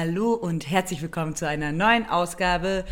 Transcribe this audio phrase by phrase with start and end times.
[0.00, 2.84] Hallo und herzlich willkommen zu einer neuen Ausgabe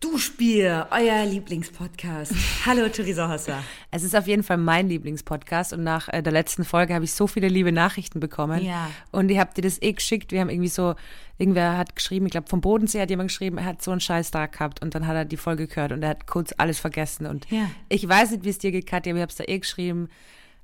[0.00, 2.34] Duschbier, euer Lieblingspodcast.
[2.66, 3.62] Hallo Theresa Hosser.
[3.92, 7.12] Es ist auf jeden Fall mein Lieblingspodcast und nach äh, der letzten Folge habe ich
[7.12, 8.64] so viele liebe Nachrichten bekommen.
[8.64, 8.90] Ja.
[9.12, 10.32] Und ihr habt dir das eh geschickt.
[10.32, 10.96] Wir haben irgendwie so,
[11.38, 14.32] irgendwer hat geschrieben, ich glaube vom Bodensee hat jemand geschrieben, er hat so einen scheiß
[14.32, 17.26] Tag gehabt und dann hat er die Folge gehört und er hat kurz alles vergessen.
[17.26, 17.70] Und Ja.
[17.88, 20.08] ich weiß nicht, wie es dir geht, Katja, aber ich habe es da eh geschrieben.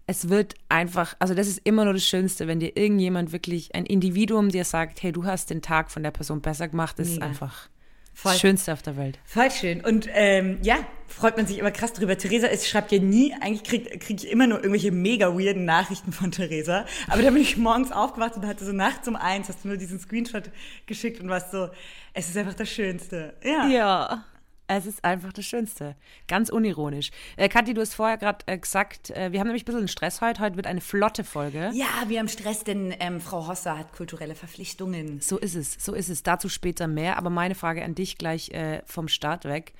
[0.06, 3.86] Es wird einfach, also das ist immer nur das Schönste, wenn dir irgendjemand wirklich, ein
[3.86, 7.14] Individuum dir sagt, hey, du hast den Tag von der Person besser gemacht, das ist
[7.14, 7.26] Mega.
[7.26, 7.68] einfach
[8.14, 8.32] Voll.
[8.32, 9.18] das Schönste auf der Welt.
[9.24, 9.84] Voll schön.
[9.84, 12.16] Und ähm, ja, freut man sich immer krass drüber.
[12.16, 16.12] Theresa ist, schreibt ja nie, eigentlich kriege krieg ich immer nur irgendwelche mega weirden Nachrichten
[16.12, 16.86] von Theresa.
[17.08, 19.76] Aber da bin ich morgens aufgewacht und hatte so nachts um eins, hast du nur
[19.76, 20.44] diesen Screenshot
[20.86, 21.68] geschickt und warst so,
[22.14, 23.34] es ist einfach das Schönste.
[23.44, 23.66] Ja.
[23.68, 24.24] Ja,
[24.68, 25.96] es ist einfach das Schönste.
[26.28, 27.10] Ganz unironisch.
[27.36, 30.20] Äh, Kathi, du hast vorher gerade äh, gesagt, äh, wir haben nämlich ein bisschen Stress
[30.20, 30.40] heute.
[30.40, 31.70] Heute wird eine flotte Folge.
[31.74, 35.20] Ja, wir haben Stress, denn ähm, Frau Hosser hat kulturelle Verpflichtungen.
[35.20, 36.22] So ist es, so ist es.
[36.22, 37.16] Dazu später mehr.
[37.16, 39.72] Aber meine Frage an dich gleich äh, vom Start weg.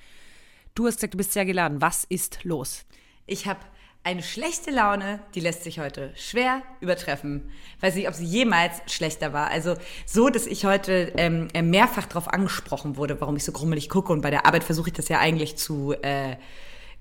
[0.75, 1.81] Du hast gesagt, du bist sehr geladen.
[1.81, 2.85] Was ist los?
[3.25, 3.59] Ich habe
[4.07, 7.51] eine schlechte Laune, die lässt sich heute schwer übertreffen.
[7.81, 9.51] Weiß nicht, ob sie jemals schlechter war.
[9.51, 9.73] Also
[10.05, 14.13] so, dass ich heute ähm, äh, mehrfach darauf angesprochen wurde, warum ich so grummelig gucke.
[14.13, 15.91] Und bei der Arbeit versuche ich das ja eigentlich zu...
[16.01, 16.37] Äh,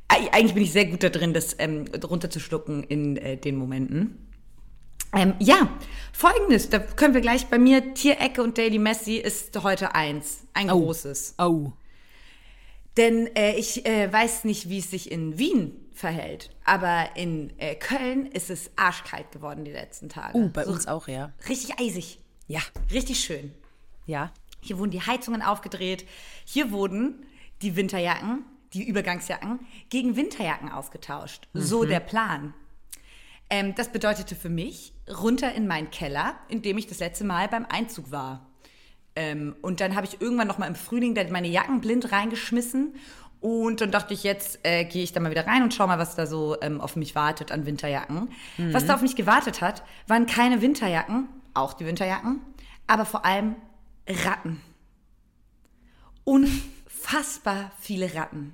[0.08, 4.26] eig- eigentlich bin ich sehr gut da drin, das ähm, runterzuschlucken in äh, den Momenten.
[5.14, 5.68] Ähm, ja,
[6.12, 10.66] folgendes, da können wir gleich bei mir, Tierecke und Daily Messi ist heute eins, ein
[10.66, 11.36] großes.
[11.38, 11.70] Oh.
[12.96, 17.74] Denn äh, ich äh, weiß nicht, wie es sich in Wien verhält, aber in äh,
[17.74, 20.36] Köln ist es arschkalt geworden die letzten Tage.
[20.36, 21.32] Uh, bei so uns auch, ja.
[21.48, 22.20] Richtig eisig.
[22.46, 22.60] Ja.
[22.92, 23.52] Richtig schön.
[24.04, 24.30] Ja.
[24.60, 26.06] Hier wurden die Heizungen aufgedreht.
[26.44, 27.26] Hier wurden
[27.62, 31.48] die Winterjacken, die Übergangsjacken, gegen Winterjacken ausgetauscht.
[31.54, 32.52] So der Plan.
[33.48, 37.48] Ähm, das bedeutete für mich runter in meinen Keller, in dem ich das letzte Mal
[37.48, 38.50] beim Einzug war.
[39.14, 42.94] Ähm, und dann habe ich irgendwann noch mal im Frühling meine Jacken blind reingeschmissen.
[43.40, 45.98] Und dann dachte ich, jetzt äh, gehe ich da mal wieder rein und schau mal,
[45.98, 48.28] was da so ähm, auf mich wartet an Winterjacken.
[48.58, 52.40] Was da auf mich gewartet hat, waren keine Winterjacken, auch die Winterjacken,
[52.86, 53.56] aber vor allem
[54.08, 54.60] Ratten.
[56.24, 58.52] Unfassbar viele Ratten.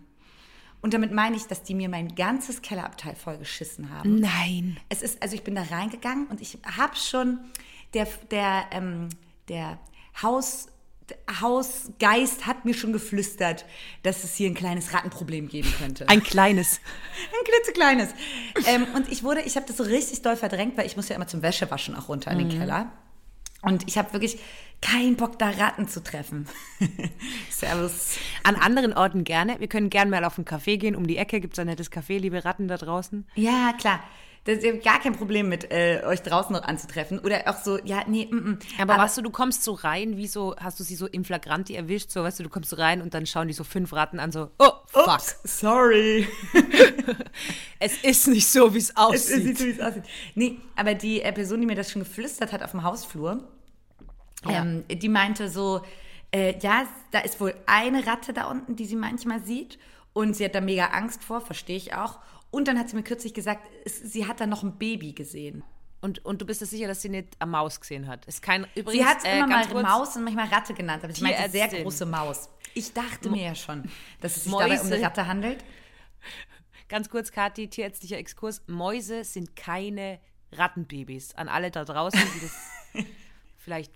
[0.83, 4.17] Und damit meine ich, dass die mir mein ganzes Kellerabteil vollgeschissen haben.
[4.17, 4.79] Nein.
[4.89, 7.39] Es ist, also ich bin da reingegangen und ich habe schon,
[7.95, 9.09] der, der, ähm,
[9.49, 9.79] der
[10.21, 10.67] Haus,
[11.41, 13.65] Hausgeist hat mir schon geflüstert,
[14.03, 16.09] dass es hier ein kleines Rattenproblem geben könnte.
[16.09, 16.81] Ein kleines.
[17.33, 18.11] Ein klitzekleines.
[18.67, 21.17] ähm, und ich wurde, ich habe das so richtig doll verdrängt, weil ich muss ja
[21.17, 22.93] immer zum Wäschewaschen auch runter in den Keller.
[23.63, 24.39] Und ich habe wirklich
[24.81, 26.49] keinen Bock, da Ratten zu treffen.
[27.51, 28.17] Servus.
[28.43, 29.61] An anderen Orten gerne.
[29.61, 30.97] Wir können gerne mal auf einen Café gehen.
[30.97, 33.25] Um die Ecke gibt es ein nettes Café, liebe Ratten da draußen.
[33.37, 34.01] Ja, klar.
[34.45, 37.21] Das ist ja gar kein Problem mit, äh, euch draußen noch anzutreffen.
[37.21, 38.59] Oder auch so, ja, nee, mm, mm.
[38.81, 41.75] Aber, weißt du, du kommst so rein, wie so, hast du sie so im Flagranti
[41.77, 44.19] erwischt, so, weißt du, du kommst so rein und dann schauen die so fünf Ratten
[44.19, 45.07] an, so, oh, fuck.
[45.07, 46.27] Ups, sorry.
[47.79, 49.43] Es ist nicht so, wie es Es aussieht.
[49.45, 50.05] sieht so, wie es aussieht.
[50.35, 53.49] Nee, aber die äh, Person, die mir das schon geflüstert hat auf dem Hausflur,
[54.47, 54.63] Ja.
[54.63, 55.83] ähm, die meinte so,
[56.33, 59.79] äh, ja, da ist wohl eine Ratte da unten, die sie manchmal sieht.
[60.13, 62.19] Und sie hat da mega Angst vor, verstehe ich auch.
[62.53, 65.65] Und dann hat sie mir kürzlich gesagt, es, sie hat da noch ein Baby gesehen.
[66.03, 68.27] Und, und du bist dir sicher, dass sie nicht eine Maus gesehen hat?
[68.27, 71.03] Ist kein, übrigens, Sie hat es äh, immer mal kurz, Maus und manchmal Ratte genannt,
[71.03, 72.49] aber ich meinte sehr große Maus.
[72.75, 73.89] Ich dachte mir ja schon,
[74.21, 74.69] dass es sich Mäuse.
[74.69, 75.65] dabei um eine Ratte handelt.
[76.89, 78.63] Ganz kurz, Kathi, tierärztlicher Exkurs.
[78.67, 80.21] Mäuse sind keine
[80.53, 81.35] Rattenbabys.
[81.37, 83.07] An alle da draußen, die das
[83.59, 83.93] vielleicht,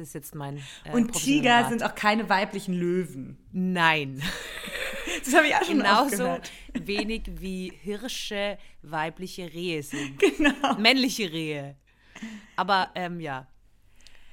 [0.00, 3.38] das ist jetzt mein äh, Und Tiger sind auch keine weiblichen Löwen.
[3.52, 4.22] Nein.
[5.24, 6.38] Das habe ich auch schon Genauso
[6.72, 10.18] wenig wie Hirsche weibliche Rehe sind.
[10.36, 10.78] Genau.
[10.78, 11.76] Männliche Rehe.
[12.56, 13.46] Aber ähm, ja,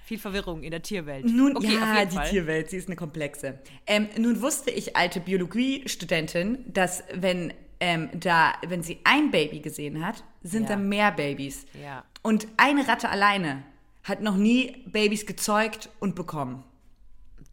[0.05, 1.25] viel Verwirrung in der Tierwelt.
[1.25, 2.29] Nun, okay, ja, die Fall.
[2.29, 3.59] Tierwelt, sie ist eine komplexe.
[3.85, 10.05] Ähm, nun wusste ich, alte Biologiestudentin, dass wenn ähm, da, wenn sie ein Baby gesehen
[10.05, 10.69] hat, sind Ja.
[10.69, 11.65] da mehr Babys.
[11.81, 12.05] Ja.
[12.21, 13.63] Und eine Ratte alleine
[14.07, 16.63] hat noch nie Babys gezeugt und bekommen.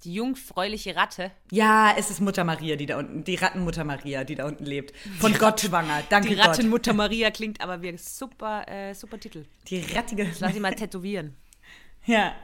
[0.04, 1.30] Die jungfräuliche Ratte.
[1.50, 4.94] Ja, es ist Mutter Maria, die da unten, die Rattenmutter Maria, die da unten lebt.
[5.18, 6.02] Von Gott schwanger.
[6.10, 6.48] Danke Die Gott.
[6.48, 9.46] Rattenmutter Maria klingt aber wie ein super, äh, super Titel.
[9.68, 10.30] Die rattige.
[10.40, 11.36] Lass sie mal tätowieren.
[12.06, 12.34] Ja.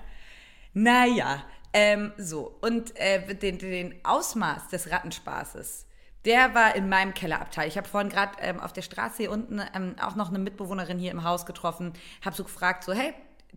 [0.72, 2.56] Naja, ähm, so.
[2.62, 5.86] Und äh, den, den Ausmaß des Rattenspaßes,
[6.24, 7.68] der war in meinem Kellerabteil.
[7.68, 10.98] Ich habe vorhin gerade ähm, auf der Straße hier unten ähm, auch noch eine Mitbewohnerin
[10.98, 11.92] hier im Haus getroffen,
[12.24, 13.12] habe so gefragt, so, hey,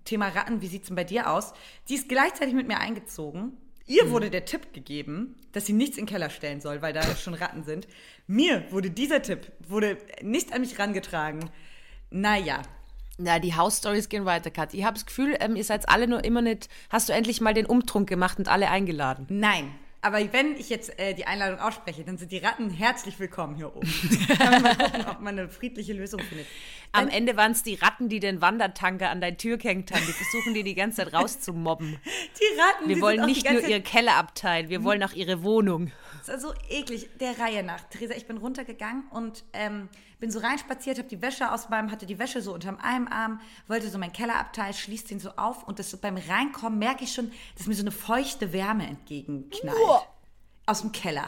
[0.06, 1.54] Thema Ratten, wie sieht's denn bei dir aus?
[1.90, 3.58] Die ist gleichzeitig mit mir eingezogen.
[3.86, 7.16] Ihr wurde der Tipp gegeben, dass sie nichts in den Keller stellen soll, weil da
[7.16, 7.88] schon Ratten sind.
[8.28, 11.50] Mir wurde dieser Tipp, wurde nicht an mich rangetragen.
[12.10, 12.62] Naja,
[13.18, 14.78] Na, die House-Stories gehen weiter, Kathi.
[14.78, 16.68] Ich habe das Gefühl, ähm, ihr seid alle nur immer nicht.
[16.90, 19.28] Hast du endlich mal den Umtrunk gemacht und alle eingeladen?
[19.30, 19.76] Nein.
[20.04, 23.74] Aber wenn ich jetzt äh, die Einladung ausspreche, dann sind die Ratten herzlich willkommen hier
[23.74, 23.88] oben.
[24.38, 26.46] Kann man mal gucken, ob man eine friedliche Lösung findet.
[26.92, 30.04] Am Ende waren es die Ratten, die den Wandertanker an deine Tür gehängt haben.
[30.06, 31.98] Die versuchen die die ganze Zeit rauszumobben.
[32.06, 35.94] Die Ratten, Wir die wollen nicht nur ihre Keller abteilen, wir wollen auch ihre Wohnung.
[36.20, 37.80] Das war so eklig, der Reihe nach.
[37.90, 39.88] Theresa, ich bin runtergegangen und ähm,
[40.24, 43.42] bin so reinspaziert, habe die Wäsche aus meinem, hatte die Wäsche so unterm einem Arm,
[43.68, 47.04] wollte so meinen Keller abteilen, schließt den so auf und das so beim Reinkommen merke
[47.04, 49.78] ich schon, dass mir so eine feuchte Wärme entgegenknallt.
[50.66, 51.28] Aus dem Keller.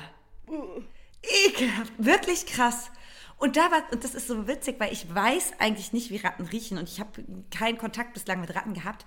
[1.21, 2.89] Ekelhaft, wirklich krass.
[3.35, 6.45] Und da war, und das ist so witzig, weil ich weiß eigentlich nicht, wie Ratten
[6.45, 7.21] riechen und ich habe
[7.51, 9.05] keinen Kontakt bislang mit Ratten gehabt.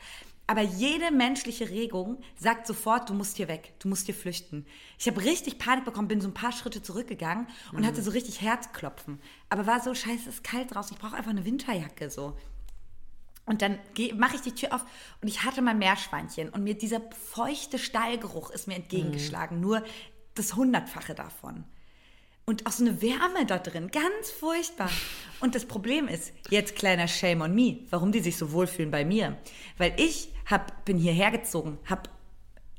[0.50, 4.64] Aber jede menschliche Regung sagt sofort, du musst hier weg, du musst hier flüchten.
[4.98, 8.40] Ich habe richtig Panik bekommen, bin so ein paar Schritte zurückgegangen und hatte so richtig
[8.40, 9.20] Herzklopfen.
[9.50, 12.34] Aber war so, scheiße, es ist kalt draußen, ich brauche einfach eine Winterjacke so.
[13.44, 13.78] Und dann
[14.16, 14.86] mache ich die Tür auf
[15.20, 19.84] und ich hatte mein Meerschweinchen und mir dieser feuchte Stallgeruch ist mir entgegengeschlagen, nur
[20.34, 21.64] das Hundertfache davon.
[22.48, 24.88] Und auch so eine Wärme da drin, ganz furchtbar.
[25.40, 29.04] Und das Problem ist, jetzt kleiner Shame on me, warum die sich so wohlfühlen bei
[29.04, 29.36] mir.
[29.76, 32.08] Weil ich hab, bin hierher gezogen, habe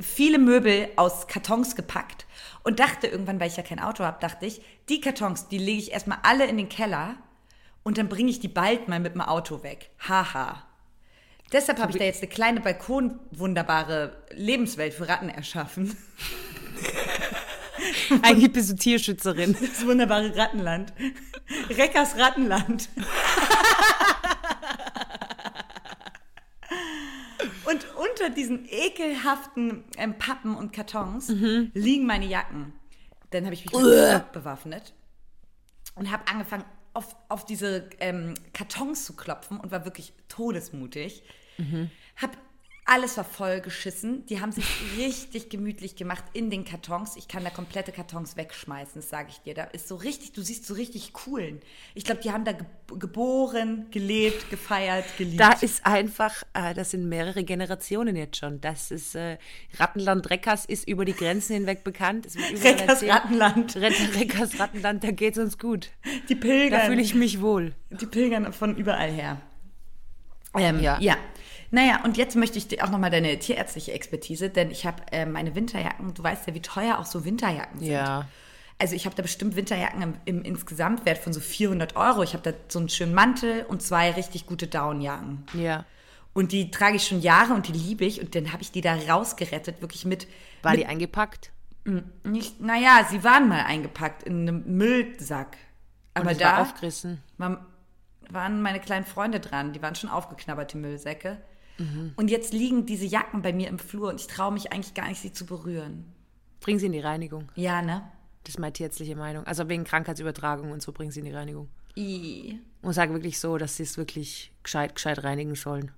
[0.02, 2.26] viele Möbel aus Kartons gepackt
[2.64, 5.78] und dachte irgendwann, weil ich ja kein Auto habe, dachte ich, die Kartons, die lege
[5.78, 7.18] ich erstmal alle in den Keller
[7.84, 9.92] und dann bringe ich die bald mal mit dem Auto weg.
[10.00, 10.64] Haha.
[11.52, 15.96] Deshalb habe ich da jetzt eine kleine Balkon-wunderbare Lebenswelt für Ratten erschaffen.
[18.22, 19.56] Eigentlich bist du Tierschützerin.
[19.60, 20.94] Das wunderbare Rattenland.
[21.70, 22.90] Reckers Rattenland.
[27.66, 31.30] Und unter diesen ekelhaften ähm, Pappen und Kartons
[31.74, 32.74] liegen meine Jacken.
[33.30, 34.94] Dann habe ich mich mit bewaffnet
[35.96, 41.24] und habe angefangen, auf, auf diese ähm, Kartons zu klopfen und war wirklich todesmutig.
[42.16, 42.38] Hab
[42.90, 44.26] alles war voll geschissen.
[44.26, 44.66] Die haben sich
[44.98, 47.16] richtig gemütlich gemacht in den Kartons.
[47.16, 49.54] Ich kann da komplette Kartons wegschmeißen, das sage ich dir.
[49.54, 51.62] Da ist so richtig, du siehst so richtig coolen.
[51.94, 52.66] Ich glaube, die haben da ge
[52.98, 55.40] geboren, gelebt, gefeiert, geliebt.
[55.40, 58.62] Da ist einfach, äh, das sind mehrere Generationen jetzt schon.
[58.62, 59.38] Das ist äh,
[59.78, 62.28] Rattenland Reckers ist über die Grenzen hinweg bekannt.
[62.64, 63.12] Reckers erzählt.
[63.12, 63.76] Rattenland.
[63.76, 65.92] Reckers Rattenland, da geht's uns gut.
[66.30, 66.80] Die pilgern.
[66.80, 67.76] Da fühle ich mich wohl.
[67.92, 69.40] Die pilgern von überall her.
[70.56, 70.98] Ähm, Ja.
[71.00, 71.16] ja.
[71.72, 75.26] Naja, und jetzt möchte ich dir auch nochmal deine tierärztliche Expertise, denn ich habe äh,
[75.26, 77.92] meine Winterjacken, du weißt ja, wie teuer auch so Winterjacken sind.
[77.92, 78.28] Ja.
[78.80, 82.24] Also ich habe da bestimmt Winterjacken im, im Insgesamtwert von so 400 Euro.
[82.24, 85.46] Ich habe da so einen schönen Mantel und zwei richtig gute Downjacken.
[85.54, 85.86] Ja.
[86.34, 88.22] Und die trage ich schon Jahre und die liebe ich.
[88.22, 90.28] Und dann habe ich die da rausgerettet, wirklich mit,
[90.62, 91.52] War mit die eingepackt?
[92.24, 95.58] nicht, naja, sie waren mal eingepackt in einem Müllsack.
[96.14, 97.22] Aber da war aufgerissen.
[97.38, 97.66] war,
[98.30, 99.74] waren meine kleinen Freunde dran.
[99.74, 101.38] Die waren schon aufgeknabbert, die Müllsäcke.
[101.80, 102.14] Mhm.
[102.16, 105.08] Und jetzt liegen diese Jacken bei mir im Flur und ich traue mich eigentlich gar
[105.08, 106.06] nicht, sie zu berühren.
[106.60, 107.50] Bring sie in die Reinigung.
[107.56, 108.04] Ja, ne?
[108.44, 109.46] Das ist meine tierärztliche Meinung.
[109.46, 111.70] Also wegen Krankheitsübertragung und so bring sie in die Reinigung.
[111.98, 112.60] I.
[112.82, 115.92] Und sage wirklich so, dass sie es wirklich gescheit, gescheit reinigen sollen.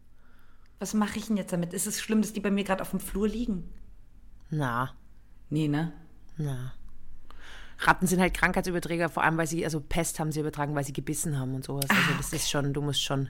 [0.80, 1.74] Was mache ich denn jetzt damit?
[1.74, 3.70] Ist es schlimm, dass die bei mir gerade auf dem Flur liegen?
[4.50, 4.94] Na,
[5.50, 5.92] Nee, ne?
[6.38, 6.74] na.
[7.80, 10.94] Ratten sind halt Krankheitsüberträger, vor allem weil sie, also Pest haben sie übertragen, weil sie
[10.94, 11.86] gebissen haben und sowas.
[11.90, 13.30] Also das ist schon, du musst schon,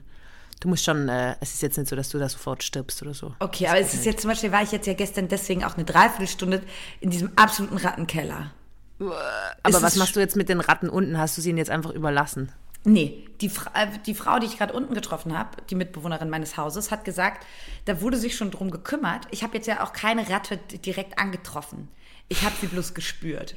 [0.62, 3.14] du musst schon, äh, es ist jetzt nicht so, dass du da sofort stirbst oder
[3.14, 3.34] so.
[3.40, 5.84] Okay, aber es ist jetzt zum Beispiel, war ich jetzt ja gestern deswegen auch eine
[5.84, 6.62] Dreiviertelstunde
[7.00, 8.52] in diesem absoluten Rattenkeller.
[9.00, 11.18] Aber Ist was machst du jetzt mit den Ratten unten?
[11.18, 12.52] Hast du sie ihnen jetzt einfach überlassen?
[12.84, 16.56] Nee, die, Fra äh, die Frau, die ich gerade unten getroffen habe, die Mitbewohnerin meines
[16.56, 17.44] Hauses, hat gesagt,
[17.84, 19.26] da wurde sich schon drum gekümmert.
[19.30, 21.88] Ich habe jetzt ja auch keine Ratte direkt angetroffen.
[22.28, 23.56] Ich habe sie bloß gespürt.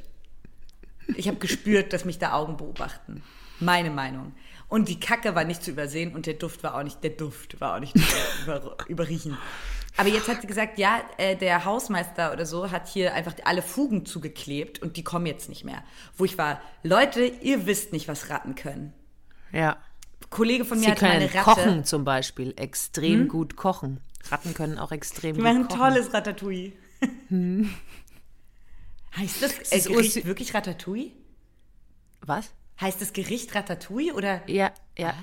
[1.15, 3.23] Ich habe gespürt, dass mich da Augen beobachten.
[3.59, 4.33] Meine Meinung.
[4.67, 7.59] Und die Kacke war nicht zu übersehen und der Duft war auch nicht, der Duft
[7.61, 9.37] war auch nicht über, über, überriechen.
[9.97, 13.61] Aber jetzt hat sie gesagt, ja, äh, der Hausmeister oder so hat hier einfach alle
[13.61, 15.83] Fugen zugeklebt und die kommen jetzt nicht mehr.
[16.17, 18.93] Wo ich war, Leute, ihr wisst nicht, was Ratten können.
[19.53, 19.77] Ja.
[20.29, 21.43] Kollege von mir Sie mal können eine Ratte.
[21.43, 24.01] kochen zum Beispiel, extrem gut kochen.
[24.29, 25.79] Ratten können auch extrem Die gut machen kochen.
[25.79, 26.73] tolles Ratatouille.
[29.17, 31.11] Heißt das, äh, ist Gericht wirklich Ratatouille?
[32.21, 32.51] Was?
[32.79, 34.47] Heißt das Gericht Ratatouille oder?
[34.49, 35.13] Ja, ja.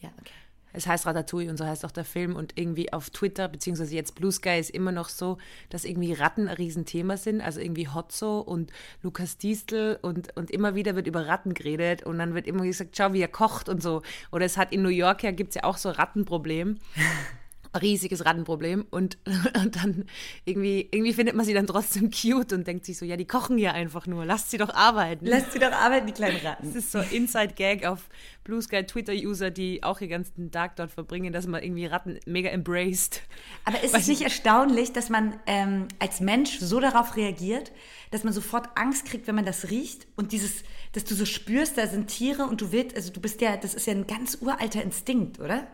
[0.00, 0.32] Ja, okay.
[0.72, 4.14] Es heißt Ratatouille und so heißt auch der Film und irgendwie auf Twitter, beziehungsweise jetzt
[4.14, 5.38] Blue Sky ist immer noch so,
[5.70, 8.70] dass irgendwie Ratten ein Riesenthema sind, also irgendwie Hotzo und
[9.02, 12.96] Lukas Diestel und, und immer wieder wird über Ratten geredet und dann wird immer gesagt,
[12.96, 14.02] schau, wie er kocht und so.
[14.30, 16.78] Oder es hat in New York ja, gibt es ja auch so Rattenproblem.
[17.80, 19.18] riesiges Rattenproblem und,
[19.62, 20.04] und dann
[20.44, 23.58] irgendwie, irgendwie findet man sie dann trotzdem cute und denkt sich so, ja, die kochen
[23.58, 25.26] ja einfach nur, lasst sie doch arbeiten.
[25.26, 26.66] Lasst sie doch arbeiten, die kleinen Ratten.
[26.66, 28.08] Das ist so Inside-Gag auf
[28.44, 32.48] Blue Sky Twitter-User, die auch ihr ganzen Tag dort verbringen, dass man irgendwie Ratten mega
[32.48, 33.22] embraced.
[33.64, 37.72] Aber ist es nicht erstaunlich, dass man ähm, als Mensch so darauf reagiert,
[38.10, 41.76] dass man sofort Angst kriegt, wenn man das riecht und dieses, dass du so spürst,
[41.76, 44.38] da sind Tiere und du willst, also du bist ja, das ist ja ein ganz
[44.40, 45.66] uralter Instinkt, oder?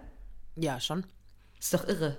[0.56, 1.04] Ja, schon.
[1.64, 2.14] Ist doch irre.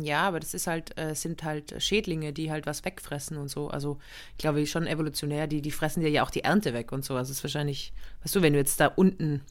[0.00, 3.68] Ja, aber das ist halt, äh, sind halt Schädlinge, die halt was wegfressen und so.
[3.68, 3.98] Also
[4.30, 7.16] ich glaube schon evolutionär, die, die fressen dir ja auch die Ernte weg und so.
[7.16, 9.42] Also es ist wahrscheinlich, weißt du, wenn du jetzt da unten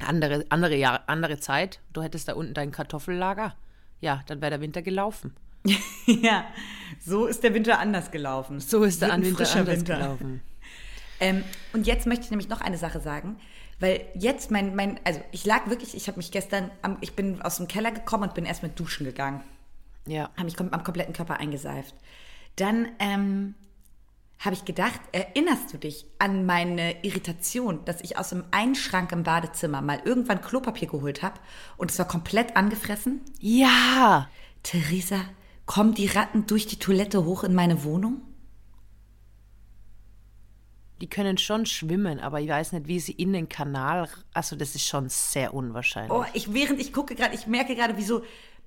[0.00, 3.54] andere, andere, Jahr, andere Zeit, du hättest da unten dein Kartoffellager,
[4.00, 5.32] ja, dann wäre der Winter gelaufen.
[6.06, 6.44] ja,
[7.00, 8.58] so ist der Winter anders gelaufen.
[8.58, 9.96] So ist der Winter anders Winter.
[9.96, 10.42] gelaufen.
[11.20, 13.36] Ähm, und jetzt möchte ich nämlich noch eine Sache sagen,
[13.80, 17.42] weil jetzt mein, mein also ich lag wirklich, ich habe mich gestern, am, ich bin
[17.42, 19.42] aus dem Keller gekommen und bin erst mit Duschen gegangen,
[20.06, 20.30] Ja.
[20.36, 21.94] habe mich kom am kompletten Körper eingeseift.
[22.56, 23.54] Dann ähm,
[24.38, 29.22] habe ich gedacht, erinnerst du dich an meine Irritation, dass ich aus dem Einschrank im
[29.22, 31.40] Badezimmer mal irgendwann Klopapier geholt habe
[31.76, 33.20] und es war komplett angefressen?
[33.40, 34.28] Ja!
[34.62, 35.20] Theresa,
[35.64, 38.22] kommen die Ratten durch die Toilette hoch in meine Wohnung?
[41.00, 44.08] Die können schon schwimmen, aber ich weiß nicht, wie sie in den Kanal.
[44.32, 46.12] Also, das ist schon sehr unwahrscheinlich.
[46.12, 48.22] Oh, ich, während ich gucke gerade, ich merke gerade, wie so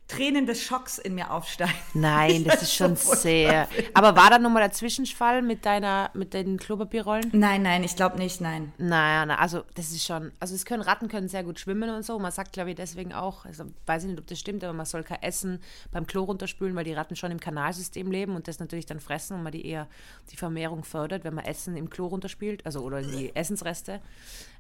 [0.09, 1.73] Tränen des Schocks in mir aufsteigen.
[1.93, 3.69] Nein, das ist schon so sehr.
[3.93, 7.29] Aber war da nochmal der Zwischenfall mit deiner, mit den Klopapierrollen?
[7.31, 8.73] Nein, nein, ich glaube nicht, nein.
[8.77, 12.03] Naja, na, also das ist schon, also es können Ratten können sehr gut schwimmen und
[12.03, 12.17] so.
[12.17, 14.87] Man sagt, glaube ich, deswegen auch, also weiß ich nicht, ob das stimmt, aber man
[14.87, 15.61] soll kein Essen
[15.91, 19.37] beim Klo runterspülen, weil die Ratten schon im Kanalsystem leben und das natürlich dann fressen
[19.37, 19.87] und man die eher
[20.31, 24.01] die Vermehrung fördert, wenn man Essen im Klo runterspült, also oder die Essensreste.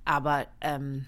[0.05, 1.05] Aber ähm,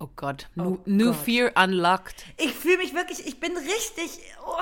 [0.00, 1.16] oh Gott, new, new Gott.
[1.16, 2.24] fear unlocked.
[2.36, 4.56] Ich fühle mich wirklich, ich bin richtig, oh,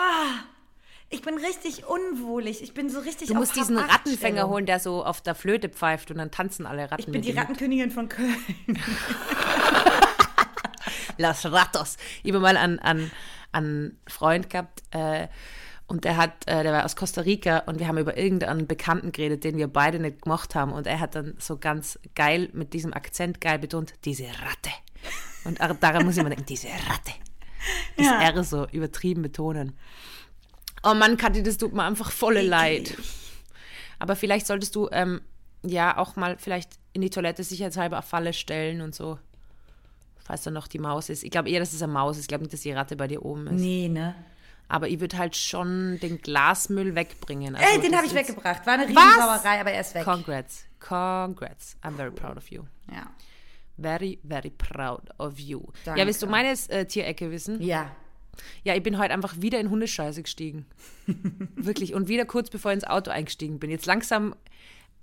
[1.10, 2.62] ich bin richtig unwohlig.
[2.62, 3.78] Ich bin so richtig Du musst diesen.
[3.78, 7.22] Rattenfänger holen, der so auf der Flöte pfeift und dann tanzen alle Ratten Ich bin
[7.22, 7.30] die.
[7.30, 8.36] Rattenkönigin von Köln.
[11.16, 11.96] Las Ratos.
[12.22, 13.10] Ich habe mal einen, einen,
[13.52, 15.28] einen Freund gehabt äh,
[15.86, 19.10] und der hat, äh, der war aus Costa Rica und wir haben über irgendeinen Bekannten
[19.10, 22.74] geredet, den wir beide nicht gemacht haben und er hat dann so ganz geil mit
[22.74, 24.70] diesem Akzent geil betont, diese Ratte.
[25.44, 27.12] Und ar- daran muss ich immer denken, diese Ratte.
[27.96, 28.20] Das Ja.
[28.22, 29.76] R so übertrieben betonen.
[30.82, 32.96] Oh Mann, Kathi, das tut mir einfach volle leid.
[33.98, 35.20] Aber vielleicht solltest du ähm,
[35.62, 39.18] ja auch mal vielleicht in die Toilette sicherheitshalber Falle stellen und so.
[40.24, 41.24] Falls da noch die Maus ist.
[41.24, 42.22] Ich glaube eher, dass es eine Maus ist.
[42.24, 43.60] Ich glaube nicht, dass die Ratte bei dir oben ist.
[43.60, 44.14] Nee, ne?
[44.68, 47.56] Aber ich würde halt schon den Glasmüll wegbringen.
[47.56, 48.66] Also Ey, den habe ich weggebracht.
[48.66, 48.86] War eine?
[48.86, 50.04] Riesensauerei, aber er ist weg.
[50.04, 50.64] Congrats.
[50.78, 51.76] Congrats.
[51.82, 52.62] I'm very proud of you.
[52.92, 53.06] Ja.
[53.78, 55.62] Very, very proud of you.
[55.84, 56.00] Danke.
[56.00, 57.62] Ja, willst du meine äh, Tierecke wissen?
[57.62, 57.94] Ja.
[58.64, 60.66] Ja, ich bin heute einfach wieder in Hundescheiße gestiegen.
[61.56, 61.94] Wirklich.
[61.94, 63.70] Und wieder kurz bevor ich ins Auto eingestiegen bin.
[63.70, 64.34] Jetzt langsam.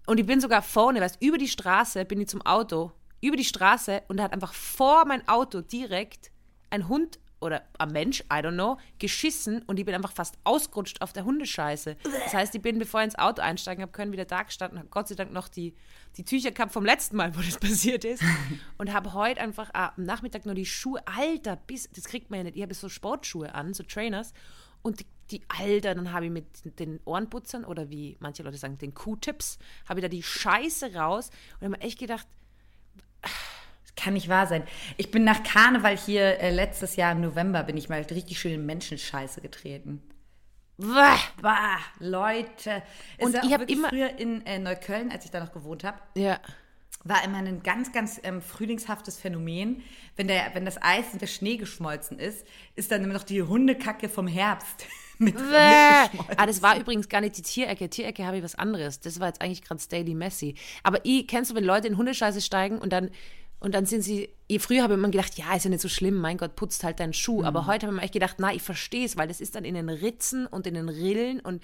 [0.05, 2.91] Und ich bin sogar vorne, weißt über die Straße bin ich zum Auto.
[3.22, 6.32] Über die Straße und da hat einfach vor mein Auto direkt
[6.70, 11.02] ein Hund oder ein Mensch, I don't know, geschissen und ich bin einfach fast ausgerutscht
[11.02, 11.96] auf der Hundescheiße.
[12.04, 14.90] Das heißt, ich bin, bevor ich ins Auto einsteigen habe können, wieder da gestanden, habe
[14.90, 15.74] Gott sei Dank noch die,
[16.18, 18.24] die Tücher gehabt vom letzten Mal, wo das passiert ist.
[18.78, 22.40] und habe heute einfach ah, am Nachmittag nur die Schuhe, Alter, bis, das kriegt man
[22.40, 22.58] ja nicht.
[22.58, 24.34] Ich habe so Sportschuhe an, so Trainers.
[24.82, 28.78] Und die, die Alter, dann habe ich mit den Ohrenputzern oder wie manche Leute sagen,
[28.78, 29.58] den Q-Tips,
[29.90, 32.28] habe ich da die Scheiße raus und habe mir echt gedacht,
[33.96, 34.64] kann nicht wahr sein.
[34.98, 38.54] Ich bin nach Karneval hier äh, letztes Jahr im November, bin ich mal richtig schön
[38.54, 40.02] in Menschenscheiße getreten.
[40.78, 41.18] Wah!
[41.42, 42.84] Bah, Leute.
[43.18, 45.54] Es Und ich auch hab wirklich immer- früher in äh, Neukölln, als ich da noch
[45.54, 46.40] gewohnt habe, ja,
[47.06, 49.84] war immer ein ganz, ganz ähm, frühlingshaftes Phänomen.
[50.16, 53.44] Wenn, der, wenn das Eis und der Schnee geschmolzen ist, ist dann immer noch die
[53.44, 54.86] Hundekacke vom Herbst
[55.20, 56.36] mit, mitgeschmolzen.
[56.38, 57.90] Ah, das war übrigens gar nicht die Tierecke.
[57.90, 59.00] Tierecke habe ich was anderes.
[59.00, 60.56] Das war jetzt eigentlich gerade Daily Messy.
[60.84, 63.12] Aber ich, kennst du, wenn Leute in Hundescheiße steigen und dann,
[63.65, 64.29] und dann sind sie,
[64.60, 67.00] früher habe ich immer gedacht, ja, ist ja nicht so schlimm, mein Gott, putzt halt
[67.00, 67.39] deinen Schuh.
[67.39, 67.45] Mhm.
[67.45, 69.65] Aber heute habe ich mir echt gedacht, na, ich verstehe es, weil das ist dann
[69.65, 71.63] in den Ritzen und in den Rillen und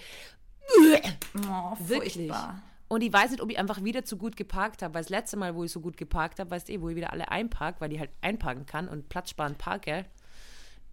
[0.80, 2.14] Oh, wirklich.
[2.14, 2.64] furchtbar.
[2.88, 5.38] Und ich weiß nicht, ob ich einfach wieder zu gut geparkt habe, weil das letzte
[5.38, 7.80] Mal, wo ich so gut geparkt habe, weißt du eh, wo ich wieder alle einpark,
[7.82, 10.06] weil ich halt einparken kann und platzsparend parke,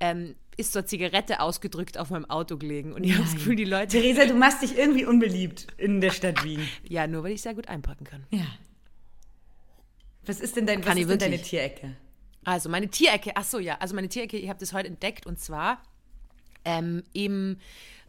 [0.01, 2.93] ähm, ist so eine Zigarette ausgedrückt auf meinem Auto gelegen.
[2.93, 6.11] Und ich habe das Gefühl, die Leute Theresa, du machst dich irgendwie unbeliebt in der
[6.11, 6.69] Stadt Wien.
[6.87, 8.27] Ja, nur weil ich sehr gut einpacken kann.
[8.29, 8.45] Ja.
[10.29, 11.41] Was ist denn, dein, was ist denn deine.
[11.41, 11.97] Tierecke?
[12.45, 15.41] Also meine Tierecke, ach so ja, also meine Tierecke, ich habe das heute entdeckt und
[15.41, 15.83] zwar
[16.65, 17.57] ähm, im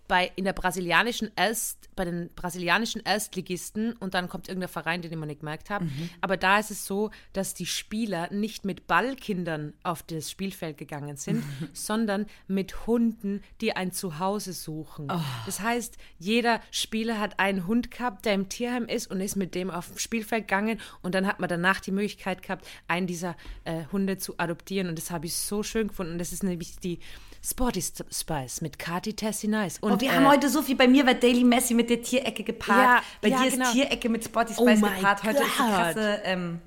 [0.10, 5.12] bei, in der brasilianischen Erst, bei den brasilianischen Erstligisten und dann kommt irgendein Verein, den
[5.12, 5.86] ich mir nicht gemerkt habe.
[5.86, 6.10] Mhm.
[6.20, 11.16] Aber da ist es so, dass die Spieler nicht mit Ballkindern auf das Spielfeld gegangen
[11.16, 15.10] sind, sondern mit Hunden, die ein Zuhause suchen.
[15.12, 15.22] Oh.
[15.46, 19.54] Das heißt, jeder Spieler hat einen Hund gehabt, der im Tierheim ist und ist mit
[19.54, 23.38] dem auf dem Spielfeld gegangen und dann hat man danach die Möglichkeit gehabt, einen dieser
[23.64, 26.18] äh, Hunde zu adoptieren und das habe ich so schön gefunden.
[26.18, 26.98] Das ist nämlich die
[27.42, 29.78] Sporty Spice mit Kati Tessie Nice.
[29.80, 32.02] Und, Und wir äh, haben heute so viel bei mir, war Daily Messi mit der
[32.02, 32.80] Tierecke gepaart.
[32.80, 33.66] Ja, bei ja, dir genau.
[33.66, 35.24] ist Tierecke mit Spotty Oh Spice my gepaart.
[35.24, 35.78] Heute ist eine God.
[35.78, 36.60] krasse, ähm,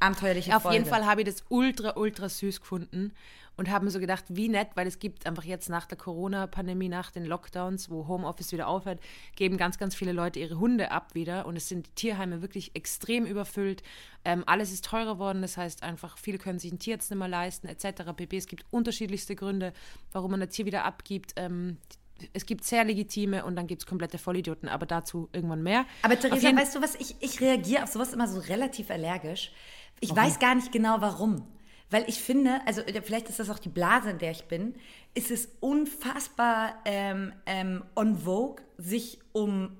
[0.00, 0.78] abenteuerliche Auf Folge.
[0.78, 3.12] jeden Fall habe ich das ultra, ultra süß gefunden
[3.56, 6.88] und habe mir so gedacht, wie nett, weil es gibt einfach jetzt nach der Corona-Pandemie,
[6.88, 9.00] nach den Lockdowns, wo Homeoffice wieder aufhört,
[9.34, 12.72] geben ganz, ganz viele Leute ihre Hunde ab wieder und es sind die Tierheime wirklich
[12.74, 13.82] extrem überfüllt.
[14.24, 17.28] Ähm, alles ist teurer geworden, das heißt einfach, viele können sich einen Tierarzt nicht mehr
[17.28, 18.12] leisten, etc.
[18.14, 18.36] pp.
[18.36, 19.72] Es gibt unterschiedlichste Gründe,
[20.12, 21.32] warum man ein Tier wieder abgibt.
[21.36, 21.78] Ähm,
[22.32, 25.84] es gibt sehr legitime und dann gibt es komplette Vollidioten, aber dazu irgendwann mehr.
[26.02, 29.52] Aber Theresa, weißt du was, ich, ich reagiere auf sowas immer so relativ allergisch.
[30.00, 31.46] Ich weiß gar nicht genau warum.
[31.88, 34.74] Weil ich finde, also vielleicht ist das auch die Blase, in der ich bin,
[35.14, 39.76] ist es unfassbar ähm, ähm, on vogue, sich um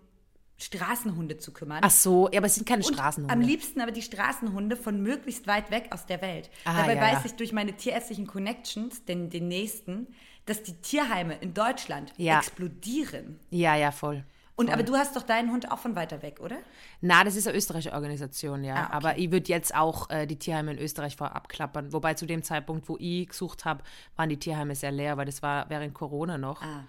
[0.58, 1.80] Straßenhunde zu kümmern.
[1.82, 3.32] Ach so, ja, aber es sind keine Und Straßenhunde.
[3.32, 6.49] Am liebsten aber die Straßenhunde von möglichst weit weg aus der Welt.
[6.64, 7.23] Ah, Dabei ja, weiß ja.
[7.26, 10.06] ich durch meine tierärztlichen Connections, den, den nächsten,
[10.46, 12.38] dass die Tierheime in Deutschland Ja.
[12.38, 13.38] explodieren.
[13.50, 14.25] ja, ja, voll.
[14.57, 16.57] Und aber du hast doch deinen Hund auch von weiter weg, oder?
[17.03, 18.75] Na, das ist eine österreichische Organisation, ja.
[18.75, 18.93] Ah, okay.
[18.93, 21.93] Aber ich würde jetzt auch äh, die Tierheime in Österreich vorab klappern.
[21.93, 23.85] Wobei zu dem Zeitpunkt, wo ich gesucht habe,
[24.17, 26.63] waren die Tierheime sehr leer, weil das war während Corona noch.
[26.63, 26.85] Ah.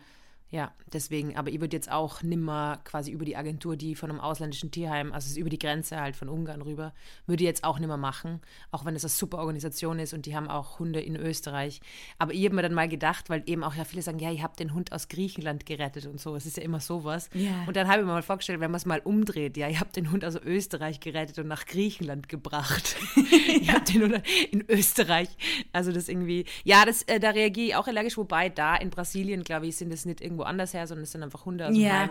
[0.49, 4.21] Ja, deswegen, aber ich würde jetzt auch nimmer quasi über die Agentur, die von einem
[4.21, 6.93] ausländischen Tierheim, also über die Grenze halt von Ungarn rüber,
[7.25, 8.39] würde ich jetzt auch nimmer machen,
[8.71, 11.81] auch wenn es eine super Organisation ist und die haben auch Hunde in Österreich.
[12.17, 14.41] Aber ich habe mir dann mal gedacht, weil eben auch ja viele sagen, ja, ich
[14.41, 17.29] habe den Hund aus Griechenland gerettet und so, es ist ja immer sowas.
[17.33, 17.65] Ja.
[17.67, 19.91] Und dann habe ich mir mal vorgestellt, wenn man es mal umdreht, ja, ich habe
[19.91, 22.95] den Hund aus Österreich gerettet und nach Griechenland gebracht.
[23.15, 25.27] ich habe den Hund in Österreich,
[25.73, 29.43] also das irgendwie, ja, das, äh, da reagiere ich auch allergisch, wobei da in Brasilien,
[29.43, 31.81] glaube ich, sind es nicht irgendwo anders her, sondern es sind einfach Hunde aus dem
[31.81, 32.01] Ja.
[32.01, 32.09] Heim,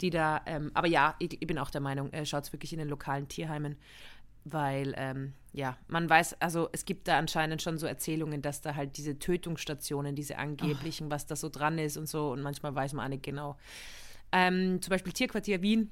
[0.00, 2.72] die da, ähm, aber ja, ich, ich bin auch der Meinung, äh, schaut es wirklich
[2.72, 3.76] in den lokalen Tierheimen,
[4.44, 8.74] weil, ähm, ja, man weiß, also es gibt da anscheinend schon so Erzählungen, dass da
[8.74, 12.92] halt diese Tötungsstationen, diese angeblichen, was da so dran ist und so und manchmal weiß
[12.92, 13.56] man auch nicht genau.
[14.32, 15.90] Ähm, zum Beispiel Tierquartier Wien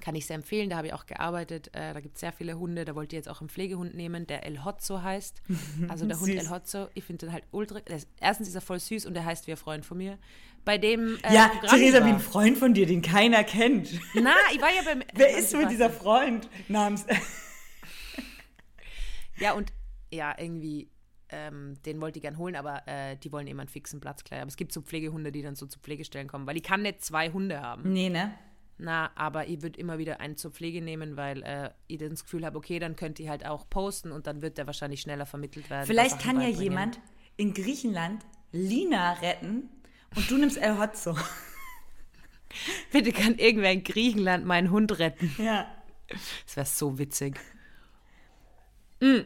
[0.00, 1.68] kann ich sehr empfehlen, da habe ich auch gearbeitet.
[1.74, 2.84] Äh, da gibt es sehr viele Hunde.
[2.84, 5.42] Da wollte ich jetzt auch einen Pflegehund nehmen, der El Hotzo heißt.
[5.88, 6.30] Also der Hund.
[6.30, 7.78] El Hotzo, ich finde den halt ultra.
[7.78, 10.18] Ist, erstens ist er voll süß und er heißt wie ein Freund von mir.
[10.64, 11.18] Bei dem.
[11.22, 12.06] Äh, Ja, Programm Theresa, war.
[12.06, 13.90] wie ein Freund von dir, den keiner kennt.
[14.14, 15.02] Na, ich war ja beim.
[15.14, 17.06] Wer ist wohl dieser Freund namens...
[19.38, 19.72] Ja, und
[20.12, 20.88] ja, irgendwie.
[21.30, 24.40] Ähm, den wollte ich gern holen, aber äh, die wollen immer einen fixen Platz gleich.
[24.42, 27.02] Aber es gibt so Pflegehunde, die dann so zu Pflegestellen kommen, weil ich kann nicht
[27.02, 27.90] zwei Hunde haben.
[27.90, 28.34] Nee, ne?
[28.76, 32.44] Na, aber ich würde immer wieder einen zur Pflege nehmen, weil äh, ich das Gefühl
[32.44, 35.70] habe, okay, dann könnt ihr halt auch posten und dann wird der wahrscheinlich schneller vermittelt
[35.70, 35.86] werden.
[35.86, 37.00] Vielleicht kann ja jemand
[37.38, 39.70] in Griechenland Lina retten
[40.14, 41.16] und du nimmst El Hotzo.
[42.92, 45.34] Bitte kann irgendwer in Griechenland meinen Hund retten.
[45.38, 45.66] Ja.
[46.08, 47.38] Das wäre so witzig.
[49.00, 49.20] Mm.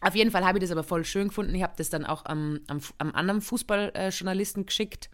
[0.00, 1.54] Auf jeden Fall habe ich das aber voll schön gefunden.
[1.54, 5.10] Ich habe das dann auch am, am, am anderen Fußballjournalisten geschickt,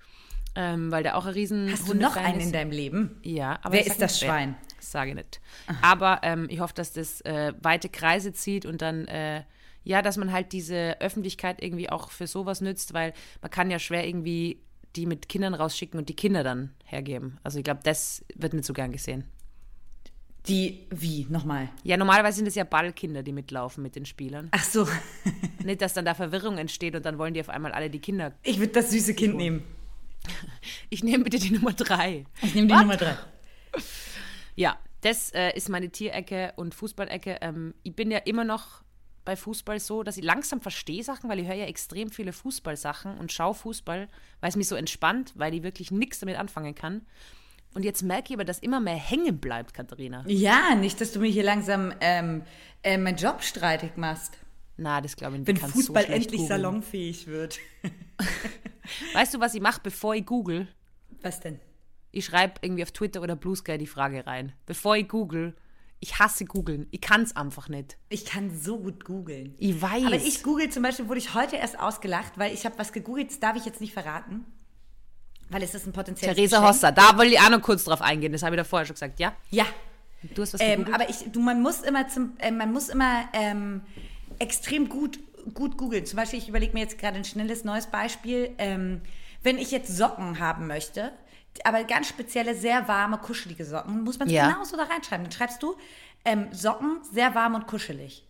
[0.55, 2.47] ähm, weil der auch ein riesen Hast du noch einen ist.
[2.47, 3.21] in deinem Leben?
[3.23, 4.25] Ja, aber Wer ist das nicht.
[4.25, 4.57] Schwein?
[4.81, 5.41] Sage ich nicht.
[5.83, 9.43] Aber ähm, ich hoffe, dass das äh, weite Kreise zieht und dann, äh,
[9.85, 13.79] ja, dass man halt diese Öffentlichkeit irgendwie auch für sowas nützt, weil man kann ja
[13.79, 14.63] schwer irgendwie
[14.97, 17.39] die mit Kindern rausschicken und die Kinder dann hergeben.
[17.43, 19.25] Also ich glaube, das wird nicht so gern gesehen.
[20.47, 21.27] Die, wie?
[21.29, 21.69] Nochmal.
[21.85, 24.49] Ja, normalerweise sind es ja Ballkinder, die mitlaufen mit den Spielern.
[24.53, 24.89] Ach so,
[25.65, 28.33] Nicht, dass dann da Verwirrung entsteht und dann wollen die auf einmal alle die Kinder.
[28.43, 29.63] ich würde das süße Kind nehmen.
[30.91, 32.25] Ich nehme bitte die Nummer drei.
[32.43, 32.81] Ich nehme die Was?
[32.81, 33.17] Nummer drei.
[34.57, 37.39] Ja, das äh, ist meine Tierecke und Fußballecke.
[37.41, 38.83] Ähm, ich bin ja immer noch
[39.29, 43.19] bei Fußball so, dass ich langsam verstehe Sachen, weil ich höre ja extrem viele Fußballsachen
[43.19, 44.09] und schaue Fußball,
[44.41, 47.03] weil es mich so entspannt, weil ich wirklich nichts damit anfangen kann.
[47.75, 50.25] Und jetzt merke ich aber, dass immer mehr hängen bleibt, Katharina.
[50.27, 52.41] Ja, nicht, dass du mir hier langsam ähm,
[52.83, 54.39] äh, meinen Job streitig machst.
[54.79, 55.63] Na, das glaube ich nicht.
[55.63, 56.63] Wenn Fußball schlecht endlich googeln.
[56.63, 57.59] salonfähig wird.
[59.13, 60.69] Weißt du, was ich mache, bevor ich google?
[61.21, 61.61] Was denn?
[62.13, 64.55] Ich schreibe irgendwie auf Twitter oder Blue Sky die Frage rein.
[64.65, 65.55] Bevor ich google,
[66.01, 66.87] ich hasse googeln.
[66.91, 67.97] Ich kann es einfach nicht.
[68.09, 69.55] Ich kann so gut googeln.
[69.59, 70.05] Ich weiß.
[70.07, 73.31] Aber ich google zum Beispiel, wurde ich heute erst ausgelacht, weil ich habe was gegoogelt,
[73.31, 74.45] das darf ich jetzt nicht verraten.
[75.51, 76.67] Weil es ist ein potenzielles Theresa.
[76.67, 78.33] Hosser, da wollte ich auch noch kurz drauf eingehen.
[78.33, 79.35] Das habe ich da vorher schon gesagt, ja?
[79.51, 79.65] Ja,
[80.35, 80.95] Du hast was ähm, gegoogelt?
[80.95, 83.83] aber ich, du, man muss immer, zum, äh, man muss immer ähm,
[84.39, 85.19] extrem gut,
[85.55, 86.07] gut googeln.
[86.07, 88.51] Zum Beispiel, ich überlege mir jetzt gerade ein schnelles neues Beispiel.
[88.59, 89.01] Ähm,
[89.43, 91.13] wenn ich jetzt Socken haben möchte,
[91.67, 94.51] aber ganz spezielle, sehr warme, kuschelige Socken, muss man es Ja.
[94.51, 95.25] genauso da reinschreiben.
[95.25, 95.77] Dann schreibst du
[96.25, 98.25] ähm, Socken, sehr warm und kuschelig.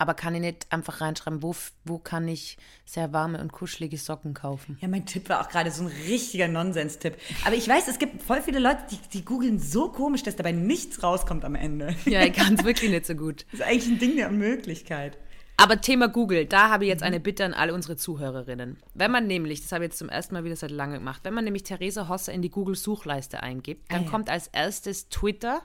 [0.00, 4.32] Aber kann ich nicht einfach reinschreiben, wo, wo kann ich sehr warme und kuschelige Socken
[4.32, 4.78] kaufen?
[4.80, 7.16] Ja, mein Tipp war auch gerade so ein richtiger Nonsens-Tipp.
[7.44, 10.52] Aber ich weiß, es gibt voll viele Leute, die, die googeln so komisch, dass dabei
[10.52, 11.96] nichts rauskommt am Ende.
[12.04, 13.44] Ja, ich kann es wirklich nicht so gut.
[13.50, 15.18] Das ist eigentlich ein Ding der Unmöglichkeit.
[15.60, 18.78] Aber Thema Google, da habe ich jetzt eine Bitte an alle unsere Zuhörerinnen.
[18.94, 21.34] Wenn man nämlich, das habe ich jetzt zum ersten Mal wieder seit langem gemacht, wenn
[21.34, 24.10] man nämlich Theresa Hosser in die Google-Suchleiste eingibt, dann Ah, ja.
[24.10, 25.62] kommt als erstes Twitter,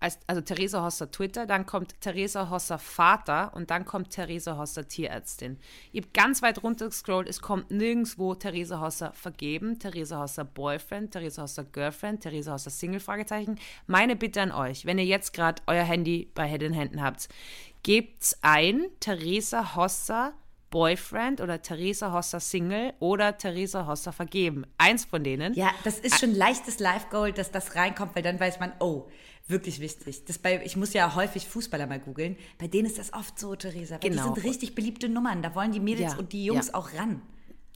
[0.00, 4.88] als, also Theresa Hosser Twitter, dann kommt Theresa Hosser Vater und dann kommt Theresa Hosser
[4.88, 5.58] Tierärztin.
[5.92, 11.12] Ihr habt ganz weit runter gescrollt, es kommt nirgendwo Theresa Hosser vergeben, Theresa Hosser Boyfriend,
[11.12, 13.56] Theresa Hosser Girlfriend, Theresa Hosser Single, Fragezeichen.
[13.86, 17.28] Meine Bitte an euch, wenn ihr jetzt gerade euer Handy bei den Händen habt,
[17.82, 20.32] gebt's ein Theresa Hosser
[20.70, 24.64] Boyfriend oder Theresa Hosser Single oder Theresa Hosser vergeben.
[24.78, 25.52] Eins von denen.
[25.54, 29.08] Ja, das ist schon leichtes Live-Goal, dass das reinkommt, weil dann weiß man, oh,
[29.50, 30.24] wirklich wichtig.
[30.24, 32.36] Das bei, ich muss ja häufig Fußballer mal googeln.
[32.58, 33.98] Bei denen ist das oft so, Theresa.
[34.00, 34.28] Weil Genau.
[34.28, 35.42] Die sind richtig beliebte Nummern.
[35.42, 36.74] Da wollen die Mädels Ja, und die Jungs ja.
[36.74, 37.22] auch ran.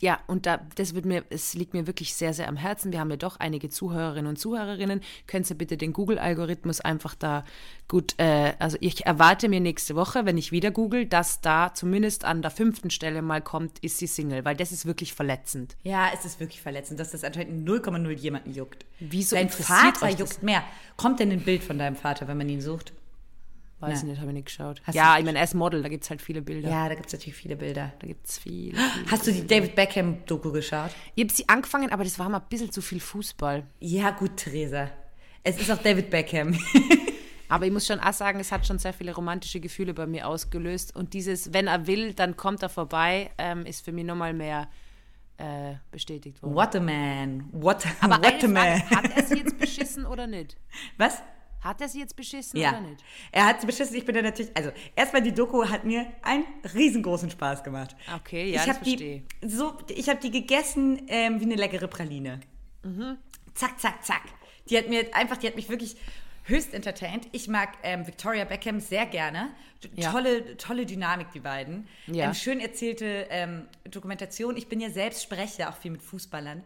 [0.05, 2.93] Ja, und da, das wird mir, es liegt mir wirklich sehr, sehr am Herzen.
[2.93, 5.01] Wir haben ja doch einige Zuhörerinnen und Zuhörerinnen.
[5.27, 7.43] Können Sie bitte den Google-Algorithmus einfach da
[7.89, 12.27] gut, äh, also ich erwarte mir nächste Woche, wenn ich wieder google, dass da zumindest
[12.27, 15.75] an der fünften Stelle mal kommt, ist sie Single, weil das ist wirklich verletzend.
[15.85, 18.85] Ja, es ist wirklich verletzend, dass das anscheinend 0,0 jemanden juckt.
[19.01, 20.65] Wieso Dein Vater juckt mehr.
[20.99, 22.93] Kommt denn ein Bild von deinem Vater, wenn man ihn sucht?
[23.87, 24.09] Weiß Ja.
[24.09, 24.83] nicht, habe ich nicht geschaut.
[24.85, 26.69] Hast ja, ich meine, er ist Model, da gibt es halt viele Bilder.
[26.69, 27.93] Ja, da gibt es natürlich viele Bilder.
[27.99, 28.79] Da gibt es viele.
[29.11, 30.91] Hast du die David Beckham-Doku geschaut?
[31.15, 33.65] Ich habe sie angefangen, aber das war mal ein bisschen zu viel Fußball.
[33.81, 34.91] Ja, gut, Theresa.
[35.43, 36.59] Es ist auch David Beckham.
[37.51, 40.27] Aber ich muss schon auch sagen, es hat schon sehr viele romantische Gefühle bei mir
[40.27, 40.97] ausgelöst.
[40.97, 44.67] Und dieses, wenn er will, dann kommt er vorbei, ähm, ist für mich nochmal mehr
[45.37, 46.55] äh, bestätigt worden.
[46.55, 47.45] What a man.
[47.53, 48.81] What, Aber what a man.
[48.81, 50.57] Frage, hat er sie jetzt beschissen oder nicht?
[50.97, 51.23] Was?
[51.65, 52.69] Hat er sie jetzt beschissen Ja.
[52.71, 53.03] oder nicht?
[53.33, 53.97] Er hat sie beschissen.
[53.97, 54.55] Ich bin da natürlich.
[54.55, 57.97] Also, erstmal die Doku hat mir einen riesengroßen Spaß gemacht.
[58.17, 59.23] Okay, ja, ich das hab die, verstehe.
[59.43, 62.41] so, Ich habe die gegessen ähm, wie eine leckere Praline.
[62.83, 63.17] Mhm.
[63.55, 64.23] Zack, zack, zack.
[64.69, 65.97] Die hat mir einfach, die hat mich wirklich
[66.45, 67.29] höchst entertained.
[67.33, 69.49] Ich mag ähm, Victoria Beckham sehr gerne.
[69.95, 70.13] Ja.
[70.13, 71.89] Tolle, tolle Dynamik, die beiden.
[72.07, 72.27] Ja.
[72.27, 74.57] Ähm, schön erzählte ähm, Dokumentation.
[74.59, 76.63] Ich bin ja selbst Sprecher, auch viel mit Fußballern.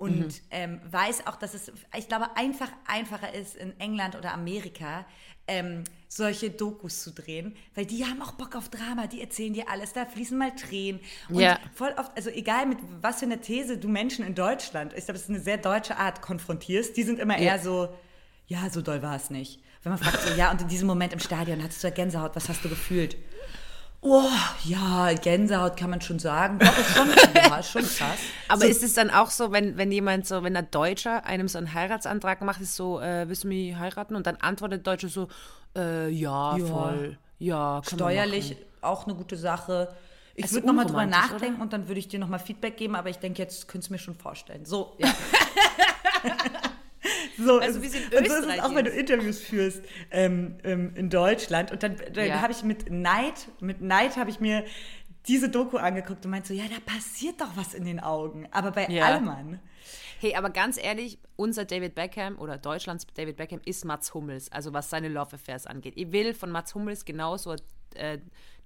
[0.00, 0.28] Und Mhm.
[0.50, 5.04] ähm, weiß auch, dass es, ich glaube, einfach einfacher ist, in England oder Amerika
[5.46, 9.68] ähm, solche Dokus zu drehen, weil die haben auch Bock auf Drama, die erzählen dir
[9.68, 11.02] alles, da fließen mal Tränen.
[11.28, 11.58] Und Ja.
[11.74, 15.14] voll oft, also egal mit was für einer These du Menschen in Deutschland, ich glaube,
[15.18, 17.52] das ist eine sehr deutsche Art, konfrontierst, die sind immer Ja.
[17.52, 17.94] eher so,
[18.46, 19.60] ja, so doll war es nicht.
[19.82, 22.34] Wenn man fragt so, ja, und in diesem Moment im Stadion hattest du ja Gänsehaut,
[22.36, 23.16] was hast du gefühlt?
[24.02, 24.22] Oh,
[24.64, 26.58] ja, Gänsehaut kann man schon sagen.
[26.58, 28.18] Doch, ist schon, ja, schon krass.
[28.48, 31.48] Aber so, ist es dann auch so, wenn, wenn jemand so, wenn ein Deutscher einem
[31.48, 34.16] so einen Heiratsantrag macht, ist so, äh, willst du mich heiraten?
[34.16, 35.28] Und dann antwortet der Deutsche so,
[35.76, 36.64] äh, ja, Ja.
[36.66, 39.94] voll, ja, steuerlich auch eine gute Sache.
[40.34, 41.62] Ich Ist würde nochmal drüber nachdenken oder?
[41.64, 43.98] und dann würde ich dir nochmal Feedback geben, aber ich denke, jetzt könntest du mir
[43.98, 44.64] schon vorstellen.
[44.64, 45.12] So, ja.
[47.44, 48.90] so, Also es in und so ist es auch, wenn du.
[48.90, 51.72] Interviews führst ähm, ähm, in Deutschland.
[51.72, 52.40] Und dann, dann Ja.
[52.42, 54.64] habe ich mit Neid, mit Neid habe ich mir
[55.28, 58.48] diese Doku angeguckt und meinte so, ja, da passiert doch was in den Augen.
[58.52, 59.06] Aber bei Ja.
[59.06, 59.60] Allmann.
[60.20, 64.72] Hey, aber ganz ehrlich, unser David Beckham oder Deutschlands David Beckham ist Mats Hummels, also
[64.74, 65.94] was seine Love Affairs angeht.
[65.96, 67.54] Ich will von Mats Hummels genauso
[67.94, 68.18] äh,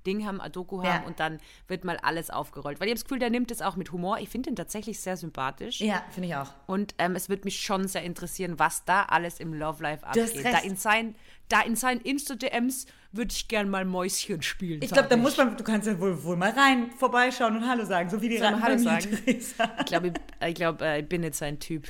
[0.07, 0.95] Ding haben, ein Doku Ja.
[0.95, 1.38] haben und dann
[1.69, 2.81] wird mal alles aufgerollt.
[2.81, 4.19] Weil ich habe das Gefühl, der nimmt es auch mit Humor.
[4.19, 5.81] Ich finde ihn tatsächlich sehr sympathisch.
[5.81, 6.53] Ja, finde ich auch.
[6.67, 10.45] Und ähm, es wird mich schon sehr interessieren, was da alles im Love Life abgeht.
[10.45, 11.14] Da in, sein,
[11.49, 14.83] da in seinen Insta-DMs würde ich gern mal Mäuschen spielen.
[14.83, 17.85] Ich glaube, da muss man, du kannst ja wohl, wohl mal rein, vorbeischauen und Hallo
[17.85, 19.09] sagen, so wie die Ratten Hallo sagen?
[19.25, 19.71] Theresa.
[19.79, 21.87] Ich glaube, ich, ich, glaub, äh, ich bin nicht sein Typ.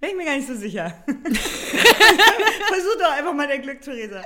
[0.00, 0.94] Bin ich mir gar nicht so sicher.
[1.06, 4.22] Versuch doch einfach mal dein Glück, Theresa.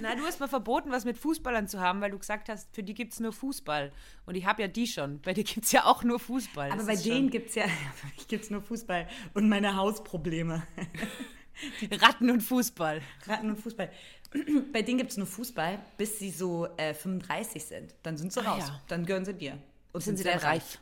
[0.00, 2.82] Na, du hast mir verboten, was mit Fußballern zu haben, weil du gesagt hast, für
[2.82, 3.92] die gibt es nur Fußball.
[4.26, 5.20] Und ich habe ja die schon.
[5.20, 6.68] Bei dir gibt es ja auch nur Fußball.
[6.70, 9.48] Aber Das bei ist denen gibt es ja, für mich gibt es nur Fußball und
[9.48, 10.64] meine Hausprobleme.
[11.92, 13.00] Ratten und Fußball.
[13.26, 13.90] Ratten und Fußball.
[14.72, 17.94] Bei denen gibt es nur Fußball, bis sie so äh, 35 sind.
[18.02, 18.64] Dann sind sie Ah, raus.
[18.66, 18.80] ja.
[18.88, 19.58] Dann gehören sie dir.
[19.92, 20.78] Und Sind sie sehr dann reif?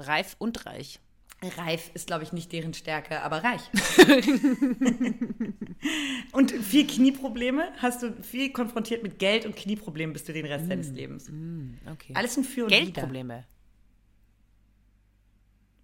[0.00, 0.98] Reif und reich.
[1.40, 3.60] Reif ist, glaube ich, nicht deren Stärke, aber reich.
[6.32, 7.68] und viel Knieprobleme?
[7.78, 11.30] Hast du viel konfrontiert mit Geld und Knieproblemen bist du den Rest deines Lebens?
[11.92, 12.12] Okay.
[12.14, 12.70] Alles ein Für und.
[12.70, 13.44] Geldprobleme.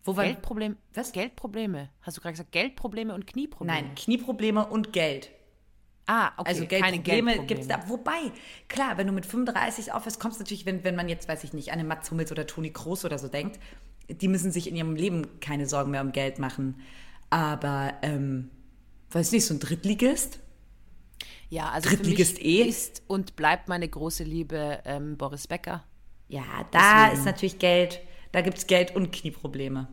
[0.03, 0.77] Wo war, Geldprobleme.
[0.93, 1.13] Was?
[1.13, 1.89] Geldprobleme.
[2.03, 3.81] Hast du gerade gesagt, Geldprobleme und Knieprobleme?
[3.81, 5.31] Nein, Knieprobleme und Geld.
[6.07, 7.47] Ah, okay, Also keine Geldprobleme Geldprobleme.
[7.47, 7.89] gibt es da.
[7.89, 8.31] Wobei,
[8.69, 11.55] klar, wenn du mit 35 aufhörst, kommst du natürlich, wenn, wenn man jetzt, weiß ich
[11.55, 13.59] nicht, an eine Mats Hummels oder Toni Kroos oder so denkt,
[14.09, 16.77] die müssen sich in ihrem Leben keine Sorgen mehr um Geld machen.
[17.31, 18.51] Aber, ähm,
[19.11, 20.41] weiß nicht, so ein Drittligist?
[21.49, 22.69] Ja, also Drittligist für mich eh?
[22.69, 25.85] ist und bleibt meine große Liebe ähm, Boris Becker.
[26.29, 27.19] Ja, da Deswegen.
[27.19, 28.01] ist natürlich Geld,
[28.33, 29.89] da gibt es Geld und Knieprobleme.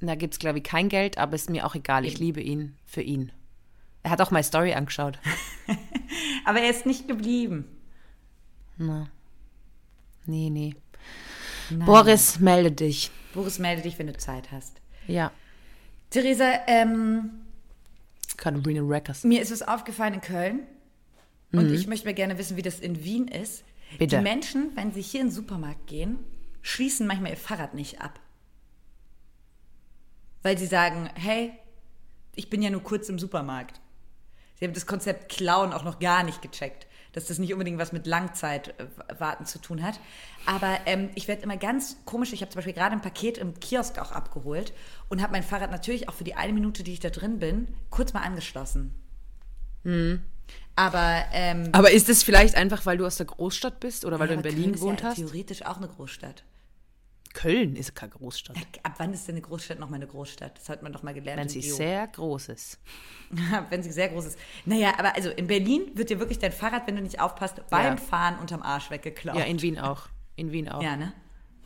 [0.00, 2.06] Da gibt es, glaube ich, kein Geld, aber ist mir auch egal.
[2.06, 3.32] Ich liebe ihn für ihn.
[4.02, 5.18] Er hat auch meine Story angeschaut.
[6.44, 7.66] Aber er ist nicht geblieben.
[10.24, 10.74] Nee, nee.
[11.70, 13.10] Boris, melde dich.
[13.34, 14.80] Boris, melde dich, wenn du Zeit hast.
[15.06, 15.32] Ja.
[16.10, 17.30] Theresa, ähm,
[18.36, 19.24] Katharina Reckers.
[19.24, 20.60] Mir ist es aufgefallen in Köln
[21.52, 23.64] und ich möchte mir gerne wissen, wie das in Wien ist.
[23.98, 24.16] Bitte.
[24.16, 26.18] Die Menschen, wenn sie hier in den Supermarkt gehen,
[26.62, 28.20] schließen manchmal ihr Fahrrad nicht ab.
[30.42, 31.52] Weil sie sagen, hey,
[32.34, 33.80] ich bin ja nur kurz im Supermarkt.
[34.58, 37.92] Sie haben das Konzept Klauen auch noch gar nicht gecheckt, dass das nicht unbedingt was
[37.92, 40.00] mit Langzeitwarten zu tun hat.
[40.46, 42.32] Aber ähm, ich werde immer ganz komisch.
[42.32, 44.72] Ich habe zum Beispiel gerade ein Paket im Kiosk auch abgeholt
[45.08, 47.68] und habe mein Fahrrad natürlich auch für die eine Minute, die ich da drin bin,
[47.90, 48.94] kurz mal angeschlossen.
[50.76, 54.28] Aber ähm, Aber ist es vielleicht einfach, weil du aus der Großstadt bist oder weil
[54.28, 55.16] ja, du in Berlin gewohnt ja hast?
[55.16, 56.44] Theoretisch auch eine Großstadt.
[57.32, 58.56] Köln ist keine Großstadt.
[58.82, 60.58] Ab wann ist denn eine Großstadt noch mal eine Großstadt?
[60.58, 61.40] Das hat man doch mal gelernt.
[61.40, 61.76] Wenn sie Bio.
[61.76, 62.78] sehr groß ist.
[63.70, 64.38] wenn sie sehr groß ist.
[64.64, 67.94] Naja, aber also in Berlin wird dir wirklich dein Fahrrad, wenn du nicht aufpasst, beim
[67.94, 67.96] Ja.
[67.96, 69.36] Fahren unterm Arsch weggeklaut.
[69.36, 70.08] Ja, in Wien auch.
[70.36, 70.82] In Wien auch.
[70.82, 71.12] Ja, ne?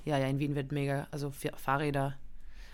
[0.05, 2.19] Ja, ja, in Wien wird mega, also für Fahrräder.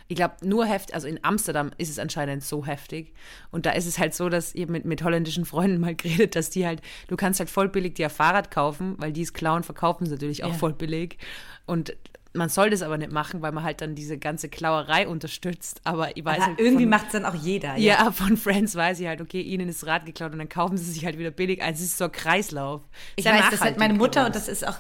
[0.09, 3.15] Ich glaube, nur heftig, also in Amsterdam ist es anscheinend so heftig.
[3.53, 6.51] Und da ist es halt so, dass ihr mit, mit holländischen Freunden mal geredet, dass
[6.51, 9.63] die halt, du kannst halt voll billig dir ein Fahrrad kaufen, weil die es klauen,
[9.63, 10.55] verkaufen sie natürlich auch Ja.
[10.55, 11.19] voll billig.
[11.67, 11.97] Und
[12.33, 15.81] man soll das aber nicht machen, weil man halt dann diese ganze Klauerei unterstützt.
[15.85, 17.77] Aber ich weiß Aber halt irgendwie macht es dann auch jeder.
[17.77, 20.91] ja, von Friends weiß ich halt, okay, ihnen ist Rad geklaut und dann kaufen sie
[20.91, 21.63] sich halt wieder billig.
[21.63, 22.83] Also es ist so ein Kreislauf.
[23.17, 24.79] Ich Sehr weiß, das hat meine Mutter, und das ist auch,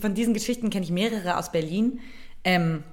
[0.00, 2.00] von diesen Geschichten kenne ich mehrere aus Berlin,
[2.44, 2.84] ähm,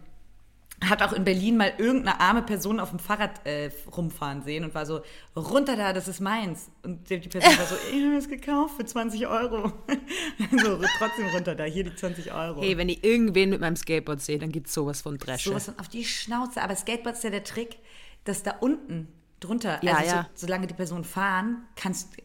[0.83, 4.73] hat auch in Berlin mal irgendeine arme Person auf dem Fahrrad äh, rumfahren sehen und
[4.73, 5.01] war so,
[5.35, 6.69] runter da, das ist meins.
[6.83, 9.71] Und die Person war so, ich habe es gekauft für 20 Euro.
[10.51, 12.61] so, trotzdem runter da, hier die 20 Euro.
[12.61, 15.49] Hey, wenn ich irgendwen mit meinem Skateboard sehe, dann gibt es sowas von Dresche.
[15.49, 16.61] Sowas von auf die Schnauze.
[16.61, 17.77] Aber Skateboard ist ja der Trick,
[18.23, 19.07] dass da unten
[19.39, 20.29] drunter, Ja, also ja.
[20.33, 22.17] So, solange die Person fahren, kannst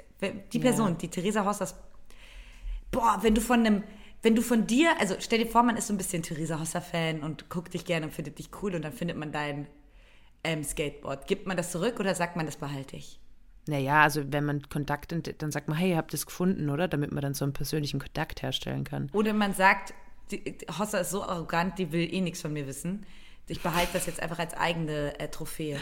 [0.53, 1.75] die Person, die Theresa Horst, das
[2.91, 3.83] boah, wenn du von einem,
[4.27, 7.21] wenn du von dir, also stell dir vor, man ist so ein bisschen Theresa Hosser-Fan
[7.21, 9.69] und guckt dich gerne und findet dich cool und dann findet man dein
[10.43, 11.29] ähm, Skateboard.
[11.29, 13.21] Gibt man das zurück oder sagt man, das behalte ich?
[13.69, 16.89] Naja, also wenn man Kontakt, dann sagt man, hey, ihr habt es gefunden, oder?
[16.89, 19.11] Damit man dann so einen persönlichen Kontakt herstellen kann.
[19.13, 19.95] Oder man sagt,
[20.33, 23.07] die, Hosser ist so arrogant, die will eh nichts von mir wissen.
[23.47, 25.79] Ich behalte das jetzt einfach als eigene äh, Trophäe.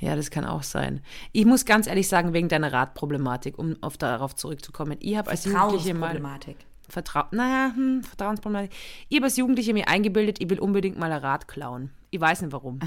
[0.00, 1.00] Ja, das kann auch sein.
[1.32, 4.98] Ich muss ganz ehrlich sagen, wegen deiner Radproblematik, um auf darauf zurückzukommen.
[5.00, 6.67] Ich habe als Jugendliche mal Trauungsproblematik.
[6.88, 8.72] Vertrau naja, hm, Vertrauensproblematik.
[9.08, 11.90] Ich habe als Jugendliche mir eingebildet, ich will unbedingt mal ein Rad klauen.
[12.10, 12.80] Ich weiß nicht warum.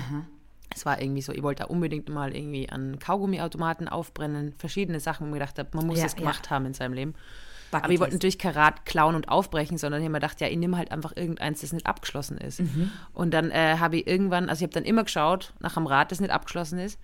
[0.74, 5.26] Es war irgendwie so, ich wollte da unbedingt mal irgendwie an Kaugummiautomaten aufbrennen, verschiedene Sachen,
[5.26, 6.20] wo ich mir gedacht habe, man muss Ja, das ja.
[6.20, 7.14] gemacht haben in seinem Leben.
[7.72, 7.84] Bucketlist.
[7.86, 10.48] Aber ich wollte natürlich kein Rad klauen und aufbrechen, sondern ich habe mir gedacht, ja,
[10.48, 12.60] ich nehme halt einfach irgendeins, das nicht abgeschlossen ist.
[12.60, 12.92] Mhm.
[13.14, 16.12] Und dann äh, habe ich irgendwann, also ich habe dann immer geschaut nach einem Rad,
[16.12, 17.00] das nicht abgeschlossen ist.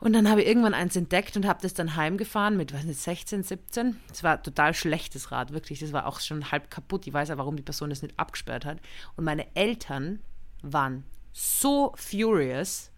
[0.00, 3.00] Und dann habe ich irgendwann eins entdeckt und habe das dann heimgefahren mit, weiß nicht,
[3.00, 3.96] 16, 17.
[4.08, 5.80] Das war total schlechtes Rad, wirklich.
[5.80, 7.06] Das war auch schon halb kaputt.
[7.06, 8.78] Ich weiß ja, warum die Person das nicht abgesperrt hat.
[9.16, 10.20] Und meine Eltern
[10.62, 12.90] waren so furious,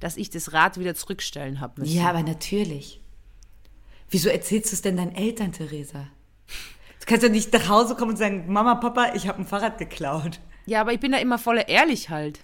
[0.00, 1.94] dass ich das Rad wieder zurückstellen habe müssen.
[1.94, 3.02] Ja, aber natürlich.
[4.08, 6.06] Wieso erzählst du es denn deinen Eltern, Theresa?
[7.00, 9.78] Du kannst ja nicht nach Hause kommen und sagen, Mama, Papa, ich habe ein Fahrrad
[9.78, 10.40] geklaut.
[10.64, 12.40] ja, aber ich bin da immer voll ehrlich halt.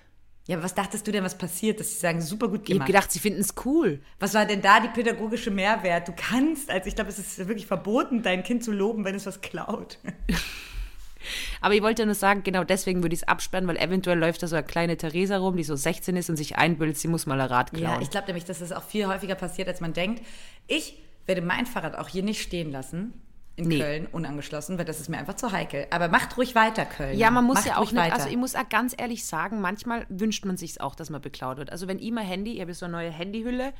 [0.46, 2.72] Ja, aber was dachtest du denn, was passiert, dass sie sagen, super gut Ich habe
[2.74, 2.86] gemacht?
[2.88, 4.00] gedacht, sie finden es cool.
[4.18, 6.08] was war denn da die pädagogische Mehrwert?
[6.08, 9.24] Du kannst, also ich glaube, es ist wirklich verboten, dein Kind zu loben, wenn es
[9.24, 9.98] was klaut.
[11.60, 14.48] Aber ich wollte nur sagen, genau deswegen würde ich es absperren, weil eventuell läuft da
[14.48, 17.40] so eine kleine Theresa rum, die so 16 ist und sich einbildet, sie muss mal
[17.40, 17.84] ein Rad klauen.
[17.84, 20.24] Ja, ich glaube nämlich, dass das auch viel häufiger passiert, als man denkt.
[20.66, 23.12] Ich werde mein Fahrrad auch hier nicht stehen lassen.
[23.56, 23.78] In Nee.
[23.80, 25.86] Köln, unangeschlossen, weil das ist mir einfach zu heikel.
[25.90, 27.18] Aber macht ruhig weiter, Köln.
[27.18, 28.14] Ja, man muss macht ja auch nicht, weiter.
[28.14, 31.58] also ich muss auch ganz ehrlich sagen, manchmal wünscht man sich auch, dass man beklaut
[31.58, 31.70] wird.
[31.70, 33.74] Also wenn ich mein Handy, ich habe so eine neue Handyhülle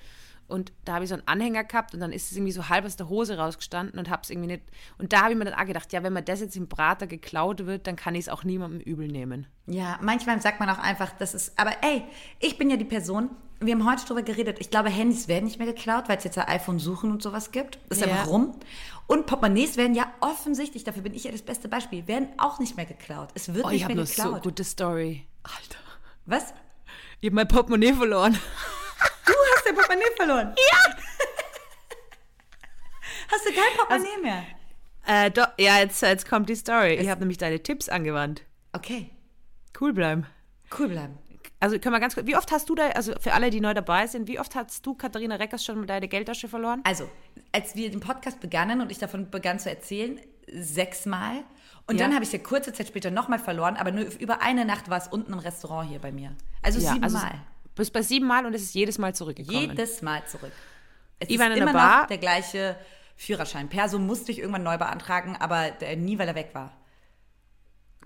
[0.46, 2.84] und da habe ich so einen Anhänger gehabt und dann ist es irgendwie so halb
[2.84, 4.62] aus der Hose rausgestanden und habe es irgendwie nicht.
[4.98, 7.06] Und da habe ich mir dann auch gedacht, ja, wenn mir das jetzt im Prater
[7.06, 9.46] geklaut wird, dann kann ich es auch niemandem übel nehmen.
[9.66, 12.02] Ja, manchmal sagt man auch einfach, das ist, aber ey,
[12.40, 13.30] ich bin ja die Person,
[13.60, 16.36] wir haben heute drüber geredet, ich glaube, Handys werden nicht mehr geklaut, weil es jetzt
[16.36, 17.78] ja iPhone suchen und sowas gibt.
[17.88, 18.10] Das ist Ja.
[18.12, 18.56] einfach rum.
[19.06, 22.76] Und Portemonnaies werden ja offensichtlich, dafür bin ich ja das beste Beispiel, werden auch nicht
[22.76, 23.28] mehr geklaut.
[23.34, 24.42] Es wird Oh, nicht ich habe mehr noch so geklaut.
[24.42, 25.26] gute Story.
[25.42, 25.78] Alter.
[26.26, 26.54] Was?
[27.20, 28.32] Ich habe mein Portemonnaie verloren.
[29.26, 30.54] Du hast dein Portemonnaie verloren.
[33.30, 34.44] Hast du kein Portemonnaie mehr?
[35.06, 36.94] Äh, do, ja, jetzt, jetzt kommt die Story.
[36.94, 38.42] Ich habe nämlich deine Tipps angewandt.
[38.72, 39.10] Okay,
[39.80, 40.26] Cool bleiben.
[40.78, 41.18] cool bleiben.
[41.62, 43.72] Also können wir ganz kurz, wie oft hast du da, also für alle, die neu
[43.72, 46.80] dabei sind, wie oft hast du, Katharina Reckers, schon deine Geldtasche verloren?
[46.82, 47.08] Also,
[47.52, 50.18] als wir den Podcast begannen und ich davon begann zu erzählen,
[50.52, 51.44] sechsmal.
[51.86, 52.04] Und Ja.
[52.06, 54.98] dann habe ich sie kurze Zeit später nochmal verloren, aber nur über eine Nacht war
[54.98, 56.32] es unten im Restaurant hier bei mir.
[56.62, 57.02] Also siebenmal.
[57.04, 57.18] also
[57.76, 59.60] bis bei sieben Mal und es ist jedes Mal zurückgekommen.
[59.70, 60.52] Jedes Mal zurück.
[61.20, 62.00] Es Ich war ist immer Bar.
[62.02, 62.76] noch der gleiche
[63.16, 63.68] Führerschein.
[63.68, 66.72] Perso musste ich irgendwann neu beantragen, aber der, nie, weil er weg war.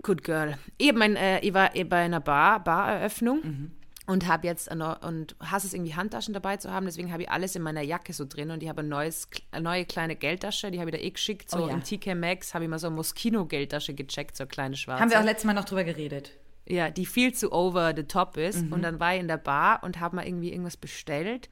[0.03, 0.57] Good girl.
[0.77, 3.71] Ich, hab mein, äh, ich war bei einer Bar, Bareröffnung
[4.07, 7.29] und habe jetzt eine, und hasse es irgendwie Handtaschen dabei zu haben, deswegen habe ich
[7.29, 10.71] alles in meiner Jacke so drin und ich habe ein neues, eine neue kleine Geldtasche,
[10.71, 11.73] die habe ich da eh geschickt, so Oh ja.
[11.73, 15.01] im TK Maxx habe ich mal so eine Moschino-Geldtasche gecheckt, so eine kleine schwarze.
[15.01, 16.31] Haben wir auch letztes Mal noch drüber geredet.
[16.65, 18.63] Ja, die viel zu over the top ist.
[18.63, 18.73] Mhm.
[18.73, 21.49] Und dann war ich in der Bar und habe mal irgendwie irgendwas bestellt.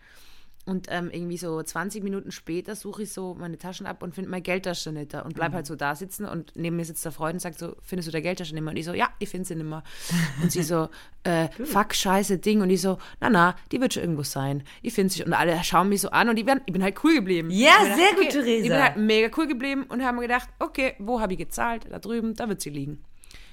[0.68, 4.32] Und ähm, irgendwie so 20 Minuten später suche ich so meine Taschen ab und finde
[4.32, 5.22] meine Geldtasche nicht da.
[5.22, 5.56] Und bleib Mhm.
[5.58, 8.12] halt so da sitzen und neben mir sitzt der Freund und sagt so, findest du
[8.12, 8.72] der Geldtasche nicht mehr?
[8.72, 9.84] Und ich so, ja, ich finde sie nicht mehr.
[10.42, 10.90] Und sie so,
[11.24, 12.62] äh, fuck, scheiße Ding.
[12.62, 14.64] Und ich so, na na, die wird schon irgendwo sein.
[14.82, 15.24] Ich finde sie.
[15.24, 17.50] Und alle schauen mich so an und ich, bin, ich bin halt cool geblieben.
[17.52, 18.64] Ja, Ich bin sehr halt, gut, Theresa.
[18.64, 21.86] Ich bin halt mega cool geblieben und haben mir gedacht, okay, wo habe ich gezahlt?
[21.92, 23.04] Da drüben, da wird sie liegen.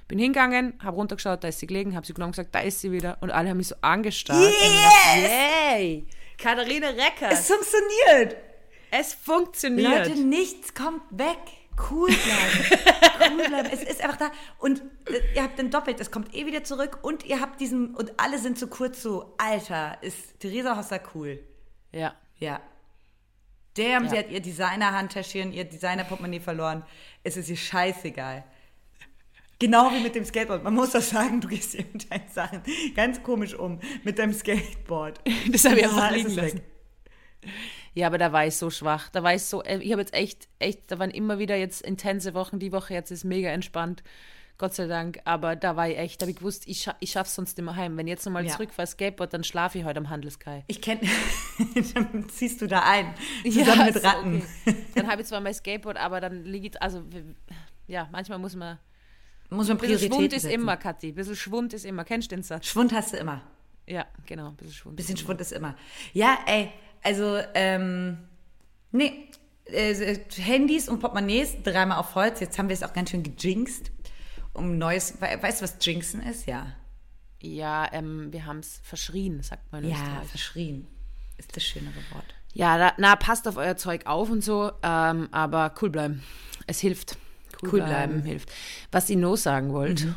[0.08, 2.80] Bin hingegangen, habe runtergeschaut, da ist sie gelegen, habe sie genommen und gesagt, da ist
[2.80, 3.18] sie wieder.
[3.20, 4.40] Und alle haben mich so angestarrt.
[4.40, 6.06] Und ich dachte, Yay!
[6.42, 8.36] Katharina Reckers, Es funktioniert.
[8.90, 10.08] es funktioniert.
[10.08, 11.38] Leute, nichts kommt weg.
[11.90, 12.82] Cool bleiben.
[13.38, 13.68] cool bleiben.
[13.72, 14.30] Es ist einfach da.
[14.58, 17.94] Und äh, ihr habt dann doppelt, es kommt eh wieder zurück und ihr habt diesen,
[17.94, 21.42] und alle sind so kurz so, Alter, ist Theresa Hosser cool.
[21.92, 22.14] ja.
[22.38, 22.60] Ja.
[23.74, 24.10] Damn, Ja.
[24.10, 26.84] sie hat ihr Designer-Handtäschchen, ihr Designer-Portemonnaie verloren.
[27.24, 28.44] Es ist ihr scheißegal.
[29.62, 30.64] Genau wie mit dem Skateboard.
[30.64, 32.62] Man muss doch sagen, du gehst hier mit deinen Sachen
[32.96, 33.78] ganz komisch um.
[34.02, 35.20] Mit deinem Skateboard.
[35.52, 36.56] Das habe ich Ja, einfach liegen lassen.
[36.58, 36.62] weg.
[37.94, 39.08] Ja, aber da war ich so schwach.
[39.10, 41.82] Da war ich so, äh, ich habe jetzt echt, echt, da waren immer wieder jetzt
[41.82, 42.58] intense Wochen.
[42.58, 44.02] Die Woche jetzt ist mega entspannt.
[44.58, 45.20] Gott sei Dank.
[45.24, 47.76] Aber da war ich echt, da habe ich gewusst, ich, scha ich schaff's sonst immer
[47.76, 47.96] heim.
[47.96, 48.52] Wenn ich jetzt nochmal Ja.
[48.52, 50.64] zurückfahre Skateboard, dann schlafe ich heute am Handelskai.
[50.66, 51.00] Ich kenne,
[51.94, 53.14] dann ziehst du da ein.
[53.44, 54.42] Zusammen mit ist Ratten.
[54.66, 54.76] okay.
[54.94, 57.02] Dann habe ich zwar mein Skateboard, aber dann liegt, also,
[57.86, 58.78] ja, manchmal muss man,
[59.52, 60.54] Muss man ein bisschen Prioritäten Schwund ist setzen.
[60.60, 61.08] immer, Kathi.
[61.08, 62.04] Ein bisschen Schwund ist immer.
[62.04, 62.66] Kennst du den Satz?
[62.66, 63.42] Schwund hast du immer.
[63.86, 64.96] Ja, genau, ein bisschen Schwund.
[64.96, 65.76] Bisschen Schwund ist immer.
[66.12, 66.70] Ja, ey,
[67.02, 68.18] also, ähm,
[68.92, 69.28] nee,
[69.66, 72.40] äh, Handys und Portemonnaies dreimal auf Holz.
[72.40, 73.90] Jetzt haben wir es auch ganz schön gejinxt.
[74.54, 76.46] Um neues, we- weißt du, was Jinxen ist?
[76.46, 76.66] Ja.
[77.40, 80.28] Ja, ähm, wir haben es verschrien, sagt man in Ja, Österreich.
[80.28, 80.86] verschrien
[81.38, 82.34] ist das schönere Wort.
[82.54, 86.22] Ja, da, na, passt auf euer Zeug auf und so, ähm, aber cool bleiben.
[86.66, 87.16] Es hilft.
[87.62, 88.22] Cool bleiben.
[88.22, 88.50] hilft.
[88.90, 90.14] Was ich noch sagen wollte,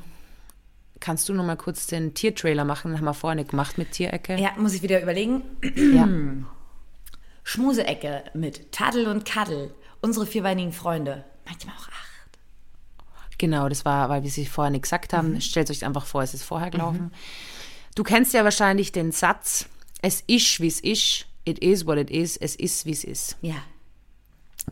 [0.99, 2.91] kannst du noch mal kurz den Tiertrailer machen?
[2.91, 4.36] Den haben wir vorher nicht gemacht mit Tierecke.
[4.38, 5.43] Ja, muss ich wieder überlegen.
[5.75, 6.08] Ja.
[7.43, 9.73] Schmuseecke mit Taddel und Kaddel.
[10.01, 11.23] Unsere vierbeinigen Freunde.
[11.45, 12.05] Manchmal auch acht.
[13.38, 15.34] Genau, das war, weil wir sie vorher nicht gesagt haben.
[15.34, 15.41] Mhm.
[15.41, 17.12] Stellt euch einfach vor, es ist vorher gelaufen.
[17.95, 19.67] Du kennst ja wahrscheinlich den Satz,
[20.01, 23.38] es ist, wie es ist, it is what it is, es ist, wie es ist.
[23.41, 23.55] Ja.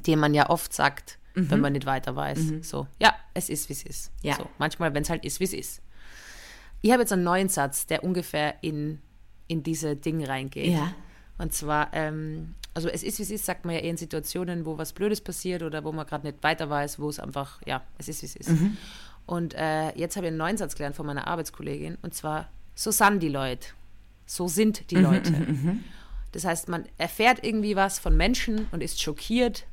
[0.07, 1.49] Den man ja oft sagt, Mhm.
[1.51, 2.39] wenn man nicht weiter weiß.
[2.61, 4.11] So, ja, es ist, wie es ist.
[4.21, 4.35] Ja.
[4.35, 5.81] So, manchmal, wenn es halt ist, wie es ist.
[6.81, 9.01] Ich habe jetzt einen neuen Satz, der ungefähr in,
[9.47, 10.71] in diese Dinge reingeht.
[10.73, 10.93] Ja.
[11.37, 14.65] Und zwar, ähm, also es ist, wie es ist, sagt man ja eher in Situationen,
[14.65, 17.81] wo was Blödes passiert oder wo man gerade nicht weiter weiß, wo es einfach, ja,
[17.97, 18.49] es ist, wie es ist.
[18.49, 18.77] Mhm.
[19.25, 22.91] Und äh, jetzt habe ich einen neuen Satz gelernt von meiner Arbeitskollegin und zwar, so
[22.91, 23.69] sind die Leute.
[24.25, 25.47] So sind Mhm, die Leute.
[26.31, 29.65] Das heißt, man erfährt irgendwie was von Menschen und ist schockiert.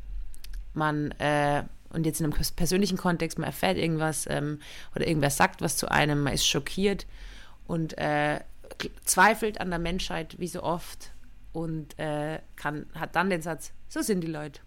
[0.75, 4.61] Man, äh, und jetzt in einem pers- persönlichen Kontext, man erfährt irgendwas ähm,
[4.95, 7.07] oder irgendwer sagt was zu einem, man ist schockiert
[7.67, 8.41] und äh,
[9.05, 11.13] zweifelt an der Menschheit wie so oft
[11.53, 14.61] und äh, kann, hat dann den Satz, so sind die Leute.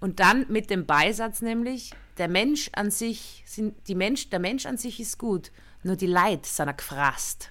[0.00, 4.66] Und dann mit dem Beisatz nämlich, der Mensch an sich, sind, die Mensch, der Mensch
[4.66, 7.50] an sich ist gut, nur die Leid sind gefrasst.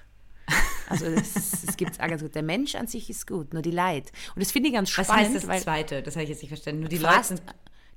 [0.88, 1.06] Also
[1.76, 2.34] gibt es auch ganz gut.
[2.34, 4.12] Der Mensch an sich ist gut, nur die Leid.
[4.34, 5.26] Und das finde ich ganz Was spannend.
[5.26, 6.02] heißt das weil Zweite?
[6.02, 6.80] Das habe ich jetzt nicht verstanden.
[6.80, 7.42] Nur die Leute sind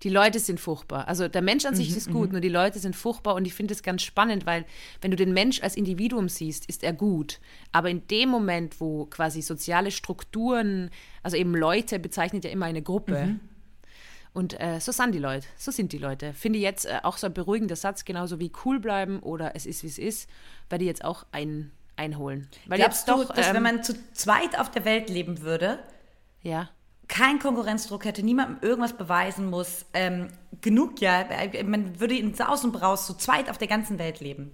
[0.04, 1.08] die Leute sind furchtbar.
[1.10, 3.54] Also der Mensch an Mhm, sich ist gut, nur die Leute sind furchtbar und ich
[3.54, 4.66] finde es ganz spannend, weil
[5.02, 7.42] wenn du den Mensch als Individuum siehst, ist er gut.
[7.74, 10.90] Aber in dem Moment, wo quasi soziale Strukturen,
[11.22, 13.26] also eben Leute bezeichnet ja immer eine Gruppe.
[13.26, 13.40] Mhm.
[14.32, 16.34] Und äh, so sind die Leute, so sind die Leute.
[16.34, 19.66] Finde ich jetzt äh, auch so ein beruhigender Satz, genauso wie cool bleiben oder es
[19.66, 20.30] ist, wie es ist,
[20.70, 22.48] werde ich jetzt auch ein, einholen.
[22.66, 25.80] Weil Glaubst du, doch, dass ähm, wenn man zu zweit auf der Welt leben würde,
[26.42, 26.70] ja,
[27.08, 30.30] kein Konkurrenzdruck hätte, niemandem irgendwas beweisen muss, ähm,
[30.62, 34.22] genug ja, äh, man würde in Saus und Braus zu zweit auf der ganzen Welt
[34.22, 34.52] leben,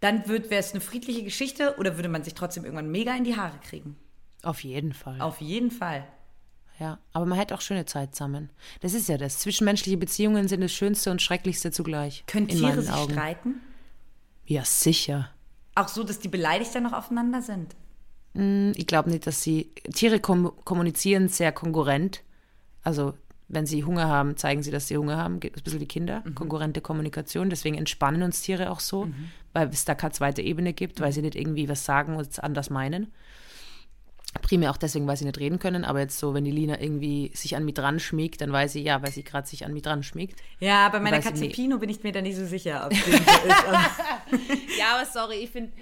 [0.00, 3.36] dann wäre es eine friedliche Geschichte oder würde man sich trotzdem irgendwann mega in die
[3.36, 3.96] Haare kriegen?
[4.44, 5.20] auf jeden Fall.
[5.20, 6.06] Auf jeden Fall.
[6.78, 8.50] Ja, aber man hat auch schöne Zeit zusammen.
[8.80, 9.40] Das ist ja das.
[9.40, 12.22] Zwischenmenschliche Beziehungen sind das Schönste und Schrecklichste zugleich.
[12.26, 13.12] Können Tiere sich Augen.
[13.12, 13.60] streiten?
[14.46, 15.30] Ja, sicher.
[15.78, 17.76] Auch so, dass die beleidigt dann noch aufeinander sind?
[18.76, 19.70] Ich glaube nicht, dass sie.
[19.94, 22.22] Tiere kom kommunizieren sehr konkurrent.
[22.82, 23.14] Also,
[23.46, 25.34] wenn sie Hunger haben, zeigen sie, dass sie Hunger haben.
[25.34, 26.24] Ein bisschen wie Kinder.
[26.34, 27.48] Konkurrente Kommunikation.
[27.48, 29.08] Deswegen entspannen uns Tiere auch so,
[29.52, 32.38] weil es da keine zweite Ebene gibt, weil sie nicht irgendwie was sagen und es
[32.40, 33.12] anders meinen.
[34.42, 35.84] Primär auch deswegen, weil sie nicht reden können.
[35.84, 38.82] Aber jetzt so, wenn die Lina irgendwie sich an mich dran schmiegt, dann weiß sie,
[38.82, 40.40] ja, weil sie gerade sich an mich dran schmiegt.
[40.60, 41.48] Ja, bei meiner ich Katze.
[41.48, 43.18] Pino bin ich mir da nicht so sicher, ob dem so ist.
[44.78, 45.72] Ja, aber sorry, ich finde,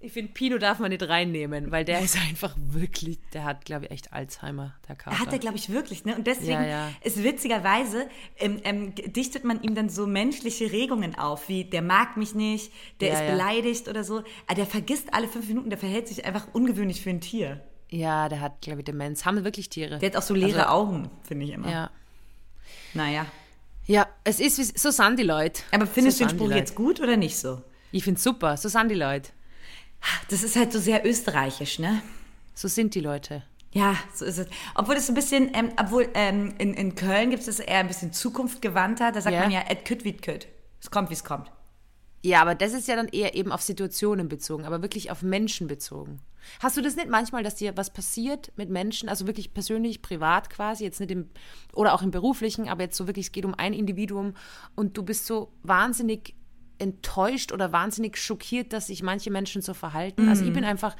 [0.00, 3.86] ich find, Pino darf man nicht reinnehmen, weil der ist einfach wirklich, der hat, glaube
[3.86, 5.18] ich, echt Alzheimer, der Kater.
[5.18, 6.14] Hat er, glaube ich, wirklich, ne?
[6.16, 6.90] Und deswegen Ja, ja.
[7.02, 12.16] ist witzigerweise, ähm, ähm, dichtet man ihm dann so menschliche Regungen auf, wie der mag
[12.16, 14.18] mich nicht, der Ja, ist beleidigt oder so.
[14.46, 17.60] Aber der vergisst alle fünf Minuten, der verhält sich einfach ungewöhnlich für ein Tier.
[17.90, 19.24] Ja, der hat, glaube ich, Demenz.
[19.24, 19.98] Haben wirklich Tiere.
[19.98, 21.70] Der hat auch so leere Also- Augen, finde ich immer.
[21.70, 21.90] Ja.
[22.94, 23.26] Naja.
[23.86, 25.62] Ja, es ist, wie- so sind die Leute.
[25.72, 27.62] Aber findest so du den Spruch jetzt gut oder nicht so?
[27.90, 29.30] Ich finde super, so sind die Leute.
[30.30, 32.02] Das ist halt so sehr österreichisch, ne?
[32.54, 33.42] So sind die Leute.
[33.72, 34.46] Ja, so ist es.
[34.74, 37.88] Obwohl so ein bisschen, ähm, obwohl ähm, in, in Köln gibt es das eher ein
[37.88, 39.12] bisschen zukunftgewandter.
[39.12, 39.42] Da sagt Ja.
[39.42, 40.48] man ja, et kütt wie et kütt.
[40.80, 41.50] Es kommt, wie es kommt.
[42.22, 45.66] Ja, aber das ist ja dann eher eben auf Situationen bezogen, aber wirklich auf Menschen
[45.68, 46.20] bezogen.
[46.60, 50.50] Hast du das nicht manchmal, dass dir was passiert mit Menschen, also wirklich persönlich, privat
[50.50, 51.28] quasi, jetzt nicht im,
[51.74, 54.34] oder auch im beruflichen, aber jetzt so wirklich, es geht um ein Individuum
[54.74, 56.34] und du bist so wahnsinnig
[56.78, 60.28] enttäuscht oder wahnsinnig schockiert, dass sich manche Menschen so verhalten.
[60.28, 60.96] Also ich bin einfach,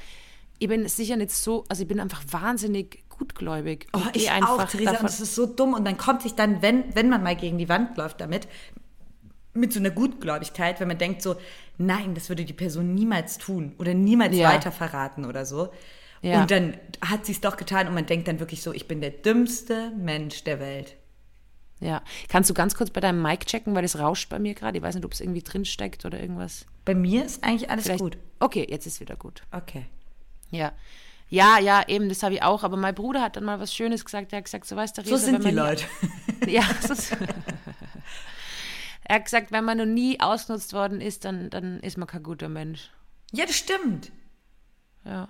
[0.57, 3.87] ich bin sicher nicht so, also ich bin einfach wahnsinnig gutgläubig.
[3.93, 5.73] Oh, ich einfach auch, Theresa, davon- und das ist so dumm.
[5.73, 8.47] Und dann kommt sich dann, wenn, wenn man mal gegen die Wand läuft damit,
[9.53, 11.35] mit so einer Gutgläubigkeit, wenn man denkt so,
[11.77, 14.49] nein, das würde die Person niemals tun oder niemals Ja.
[14.49, 15.69] weiter verraten oder so.
[16.21, 16.41] Ja.
[16.41, 19.01] Und dann hat sie es doch getan und man denkt dann wirklich so, ich bin
[19.01, 20.95] der dümmste Mensch der Welt.
[21.79, 22.01] Ja.
[22.27, 24.77] Kannst du ganz kurz bei deinem Mic checken, weil es rauscht bei mir gerade?
[24.77, 26.65] Ich weiß nicht, ob es irgendwie drin steckt oder irgendwas.
[26.85, 28.17] Bei mir ist eigentlich alles Vielleicht- gut.
[28.39, 29.43] Okay, jetzt ist wieder gut.
[29.51, 29.85] Okay.
[30.51, 30.73] Ja.
[31.29, 32.63] Ja, ja, eben, das habe ich auch.
[32.63, 34.33] Aber mein Bruder hat dann mal was Schönes gesagt.
[34.33, 35.85] Er hat gesagt, so weißt du, So sind die Leute.
[36.47, 37.15] Ja, so ist,
[39.03, 42.23] er hat gesagt, wenn man noch nie ausgenutzt worden ist, dann, dann ist man kein
[42.23, 42.89] guter Mensch.
[43.31, 44.11] Ja, das stimmt.
[45.03, 45.27] Ja.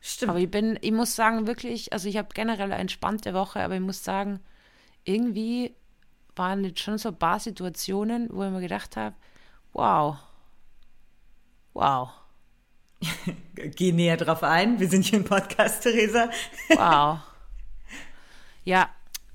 [0.00, 0.30] Stimmt.
[0.30, 3.74] Aber ich bin, ich muss sagen, wirklich, also ich habe generell eine entspannte Woche, aber
[3.74, 4.40] ich muss sagen,
[5.08, 5.74] irgendwie
[6.36, 9.16] waren jetzt schon so ein paar Situationen, wo ich mir gedacht habe,
[9.72, 10.16] wow,
[11.72, 12.10] wow,
[13.54, 14.78] Geh näher drauf ein.
[14.80, 16.30] Wir sind hier im Podcast, Theresa.
[16.70, 17.18] wow.
[18.64, 18.88] ja,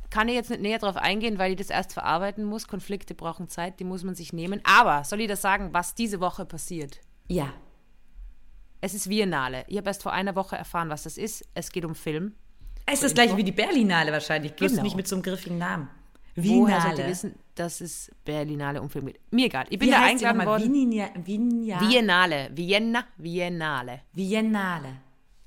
[0.09, 2.67] kann ich jetzt nicht näher drauf eingehen, weil ich das erst verarbeiten muss.
[2.67, 4.61] Konflikte brauchen Zeit, die muss man sich nehmen.
[4.63, 6.99] Aber soll ich das sagen, was diese Woche passiert?
[7.27, 7.53] Ja.
[8.81, 9.63] Es ist Biennale.
[9.67, 11.47] Ich habe erst vor einer Woche erfahren, was das ist.
[11.53, 12.35] Es geht um Film.
[12.85, 14.83] Es ist das gleiche wie die Berlinale wahrscheinlich, bloß Genau.
[14.83, 15.89] nicht mit so einem griffigen Namen.
[16.35, 19.19] Woher sollt ihr wissen, dass es Berlinale um Film geht?
[19.31, 19.65] Mir egal.
[19.69, 20.73] Ich bin Wie da eingeladen worden.
[20.73, 24.01] Vinia, Vinia, Biennale, Vienna, Biennale.
[24.13, 24.95] Biennale.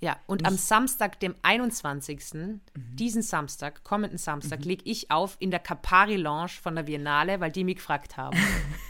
[0.01, 5.59] Ja, und am Samstag, dem 21., diesen Samstag, kommenden Samstag, leg ich auf in der
[5.59, 8.37] Capari Lounge von der Biennale, weil die mich gefragt haben.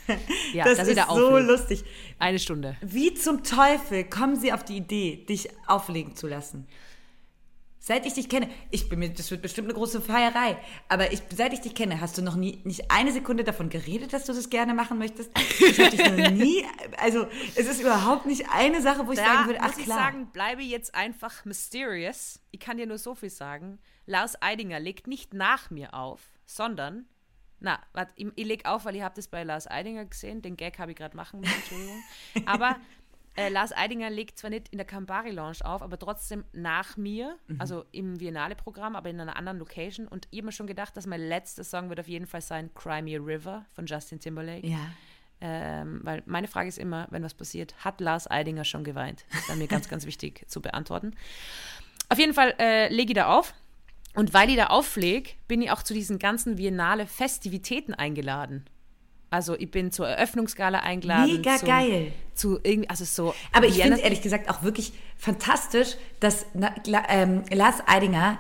[0.53, 1.85] ja, Das ist da so lustig.
[2.19, 2.77] Eine Stunde.
[2.83, 6.67] Wie zum Teufel kommen sie auf die Idee, dich auflegen zu lassen?
[7.87, 10.57] Seit ich dich kenne, ich bin mir, das wird bestimmt eine große Feierei,
[10.89, 14.13] aber ich, seit ich dich kenne, hast du noch nie, nicht eine Sekunde davon geredet,
[14.13, 15.31] dass du das gerne machen möchtest?
[15.61, 16.67] Ich habe dich noch nie,
[16.97, 19.85] also es ist überhaupt nicht eine Sache, wo ich Da sagen würde, ach muss ich
[19.85, 19.99] klar.
[19.99, 22.41] sagen, bleibe jetzt einfach mysterious.
[22.51, 23.79] Ich kann dir nur so viel sagen.
[24.05, 27.07] Lars Eidinger legt nicht nach mir auf, sondern,
[27.61, 30.43] na, warte, ich, ich leg auf, weil ich habe das bei Lars Eidinger gesehen.
[30.43, 32.03] Den Gag habe ich gerade machen müssen, Entschuldigung.
[32.47, 32.81] Aber
[33.37, 37.37] äh, Lars Eidinger legt zwar nicht in der Campari Lounge auf, aber trotzdem nach mir,
[37.49, 37.61] Mhm.
[37.61, 40.09] also im Biennale-Programm, aber in einer anderen Location.
[40.09, 42.73] Und ich habe mir schon gedacht, dass mein letzter Song wird auf jeden Fall sein
[42.75, 44.67] Cry Me a River von Justin Timberlake.
[44.67, 44.79] Ja.
[45.41, 49.27] Ähm, weil meine Frage ist immer, wenn was passiert, hat Lars Eidinger schon geweint?
[49.31, 51.15] Das wäre mir ganz, ganz wichtig zu beantworten.
[52.09, 53.53] Auf jeden Fall äh, lege ich da auf.
[54.15, 58.65] Und weil ich da auflege, bin ich auch zu diesen ganzen Biennale Festivitäten eingeladen.
[59.31, 61.37] Also ich bin zur Eröffnungsgala eingeladen.
[61.37, 62.13] Mega zum, geil.
[62.35, 63.35] Zu irgendwie, also so.
[63.53, 66.75] Aber ich finde ehrlich gesagt auch wirklich fantastisch, dass na,
[67.09, 68.39] ähm, Lars Eidinger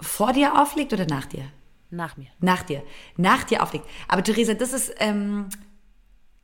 [0.00, 1.44] vor dir auflegt oder nach dir?
[1.90, 2.28] Nach mir.
[2.40, 2.82] Nach dir.
[3.16, 3.84] Nach dir auflegt.
[4.08, 5.48] Aber Theresa, das ist, ähm,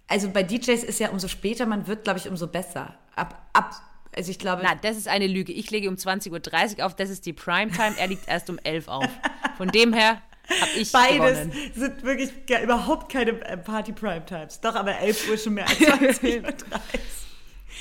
[0.07, 2.95] also bei DJs ist ja umso später man wird, glaube ich, umso besser.
[3.17, 3.75] Ab, ab,
[4.15, 5.53] also ich glaube, Na, das ist eine Lüge.
[5.53, 7.95] Ich lege um 20.30 Uhr auf, das ist die Primetime.
[7.99, 9.11] Er liegt erst um 11 Uhr auf.
[9.57, 11.73] Von dem her habe ich beides gewonnen.
[11.75, 12.31] sind wirklich
[12.63, 14.61] überhaupt keine äh, Party-Prime-Times.
[14.61, 15.79] Doch, aber 11 Uhr schon mehr als
[16.21, 16.53] 20 Uhr.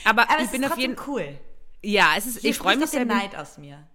[0.06, 1.38] Aber, Aber ich bin ist auf jeden cool.
[1.84, 3.06] Ja, es ist, Hier ich freue mich sehr.
[3.06, 3.88] Neid aus mir.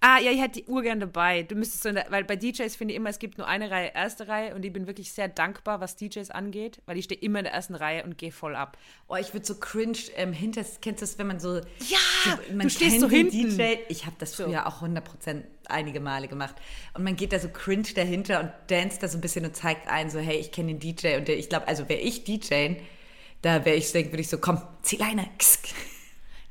[0.00, 1.42] Ah, ja, ich hätte die Uhr gern dabei.
[1.42, 3.92] Du müsstest so, der, weil bei DJs finde ich immer, es gibt nur eine Reihe,
[3.94, 7.38] erste Reihe und ich bin wirklich sehr dankbar, was DJs angeht, weil ich stehe immer
[7.38, 8.76] in der ersten Reihe und gehe voll ab.
[9.08, 12.52] Oh, ich würde so cringe ähm, hinter, kennst du das, wenn man so, Ja, so
[12.52, 13.56] man du stehst so hinten.
[13.56, 16.56] DJ, ich habe das früher auch 100% einige Male gemacht
[16.94, 19.88] und man geht da so cringe dahinter und danst da so ein bisschen und zeigt
[19.88, 22.74] ein so, hey, ich kenne den DJ und der, ich glaube, also wäre ich DJ,
[23.40, 25.28] da wäre ich, würde ich so, komm, zieh Leine.
[25.38, 25.68] Ksk.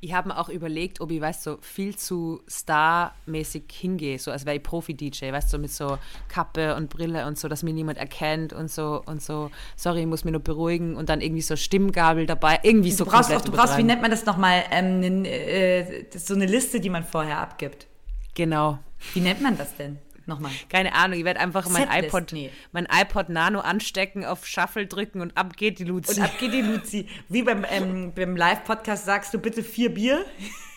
[0.05, 4.45] Ich habe mir auch überlegt, ob ich, weißt so viel zu starmäßig hingehe, so als
[4.45, 5.97] wäre ich Profi-DJ, weißt du, so mit so
[6.27, 10.05] Kappe und Brille und so, dass mich niemand erkennt und so und so, sorry, ich
[10.05, 13.41] muss mich nur beruhigen und dann irgendwie so Stimmgabel dabei, irgendwie so Du brauchst auch,
[13.41, 17.39] du brauchst, wie nennt man das nochmal, ähm, äh, so eine Liste, die man vorher
[17.39, 17.87] abgibt.
[18.35, 18.77] Genau.
[19.15, 19.97] Wie nennt man das denn?
[20.27, 20.51] Nochmal.
[20.69, 22.51] Keine Ahnung, ich werde einfach mein iPod, nee.
[22.71, 26.19] mein iPod Nano anstecken, auf Shuffle drücken und ab geht die Luzi.
[26.19, 27.07] Und ab geht die Luzi.
[27.29, 30.25] Wie beim, ähm, beim Live-Podcast sagst du bitte vier Bier.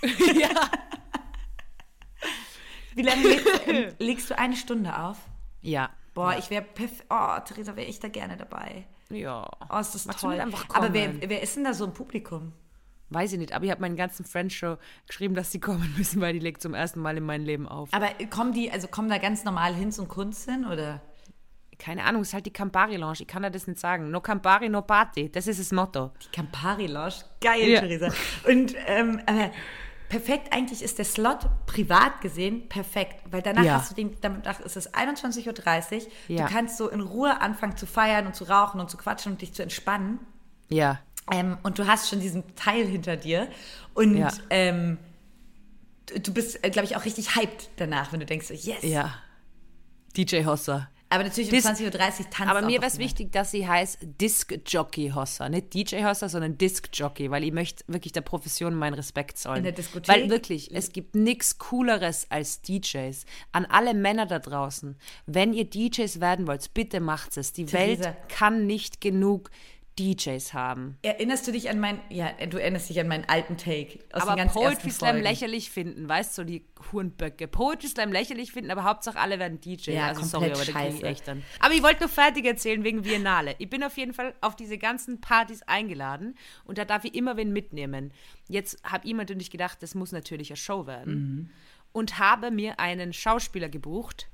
[0.38, 0.70] ja.
[2.94, 5.18] Wie lange legst, ähm, legst du eine Stunde auf?
[5.62, 5.90] ja.
[6.14, 7.04] Boah, ich wäre perfekt.
[7.10, 8.88] Oh, Theresa, wäre ich da gerne dabei.
[9.08, 9.48] Ja.
[9.70, 10.40] Oh, ist das Magst toll.
[10.40, 12.52] Aber wer, wer ist denn da so im Publikum?
[13.10, 16.20] Weiß ich nicht, aber ich habe meinen ganzen Friends schon geschrieben, dass sie kommen müssen,
[16.20, 17.88] weil die legt zum ersten Mal in meinem Leben auf.
[17.92, 21.00] Aber kommen die, also kommen da ganz normal Hinz und Kunst hin, oder?
[21.78, 24.10] Keine Ahnung, es ist halt die Campari-Lounge, ich kann dir das nicht sagen.
[24.10, 26.10] No Campari, no Party, das ist das Motto.
[26.32, 27.14] Campari Lounge.
[27.40, 27.80] Geil, Ja.
[27.80, 28.08] Theresa.
[28.48, 29.52] Und, ähm, aber
[30.08, 33.74] perfekt, eigentlich ist der Slot privat gesehen perfekt, weil danach Ja.
[33.74, 35.46] hast du den, danach ist es 21.30
[36.06, 36.12] Uhr.
[36.26, 36.46] Ja.
[36.46, 39.40] Du kannst so in Ruhe anfangen zu feiern und zu rauchen und zu quatschen und
[39.42, 40.18] dich zu entspannen.
[40.68, 40.98] Ja.
[41.32, 43.48] Ähm, und du hast schon diesen Teil hinter dir.
[43.94, 44.28] Und Ja.
[44.50, 44.98] ähm,
[46.06, 48.82] du, du bist, glaube ich, auch richtig hyped danach, wenn du denkst, so, yes.
[48.82, 49.14] Ja.
[50.16, 50.88] DJ Hossa.
[51.10, 51.92] Aber natürlich um Dis- 20.30 Uhr
[52.30, 55.48] tanzt Aber mir wäre es wichtig, dass sie heißt Disc Jockey Hossa.
[55.48, 59.58] Nicht DJ Hossa, sondern Disc Jockey, weil ich möchte wirklich der Profession meinen Respekt zollen.
[59.58, 60.14] In der Diskothek?
[60.14, 63.24] Weil wirklich, es gibt nichts Cooleres als DJs.
[63.52, 67.54] An alle Männer da draußen, wenn ihr DJs werden wollt, bitte macht es.
[67.54, 68.04] Die Theresa.
[68.04, 69.50] Welt kann nicht genug
[69.98, 70.96] DJs haben.
[71.02, 74.32] Erinnerst du dich an mein, ja, du erinnerst dich an meinen alten Take aus aber
[74.32, 75.22] den ganz Poetry Slam Folgen.
[75.24, 77.48] lächerlich finden, weißt du, so die Hurenböcke.
[77.48, 79.90] Poetry Slam lächerlich finden, aber Hauptsache alle werden DJ.
[79.92, 81.06] Ja, also sorry, komplett aber kriege ich scheiße.
[81.06, 81.42] echt dann.
[81.60, 83.56] Aber ich wollte nur fertig erzählen wegen Biennale.
[83.58, 87.36] Ich bin auf jeden Fall auf diese ganzen Partys eingeladen und da darf ich immer
[87.36, 88.12] wen mitnehmen.
[88.48, 91.50] Jetzt habe ich mir natürlich gedacht, das muss natürlich eine Show werden Mhm.
[91.92, 94.28] und habe mir einen Schauspieler gebucht,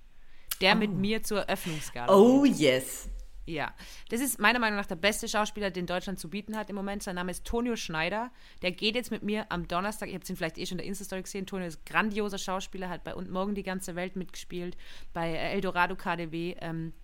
[0.61, 3.09] der mit mir zur Eröffnungsgala Oh yes.
[3.47, 3.75] Ja,
[4.09, 7.03] das ist meiner Meinung nach der beste Schauspieler, den Deutschland zu bieten hat im Moment.
[7.03, 8.31] Sein Name ist Tonio Schneider.
[8.63, 10.09] Der geht jetzt mit mir am Donnerstag.
[10.09, 11.47] Ihr habt ihn vielleicht eh schon in der Insta-Story gesehen.
[11.47, 14.77] Tonio ist grandioser Schauspieler, hat bei Und Morgen die ganze Welt mitgespielt,
[15.13, 16.57] bei äh, Eldorado KDW.
[16.61, 16.95] Ähm,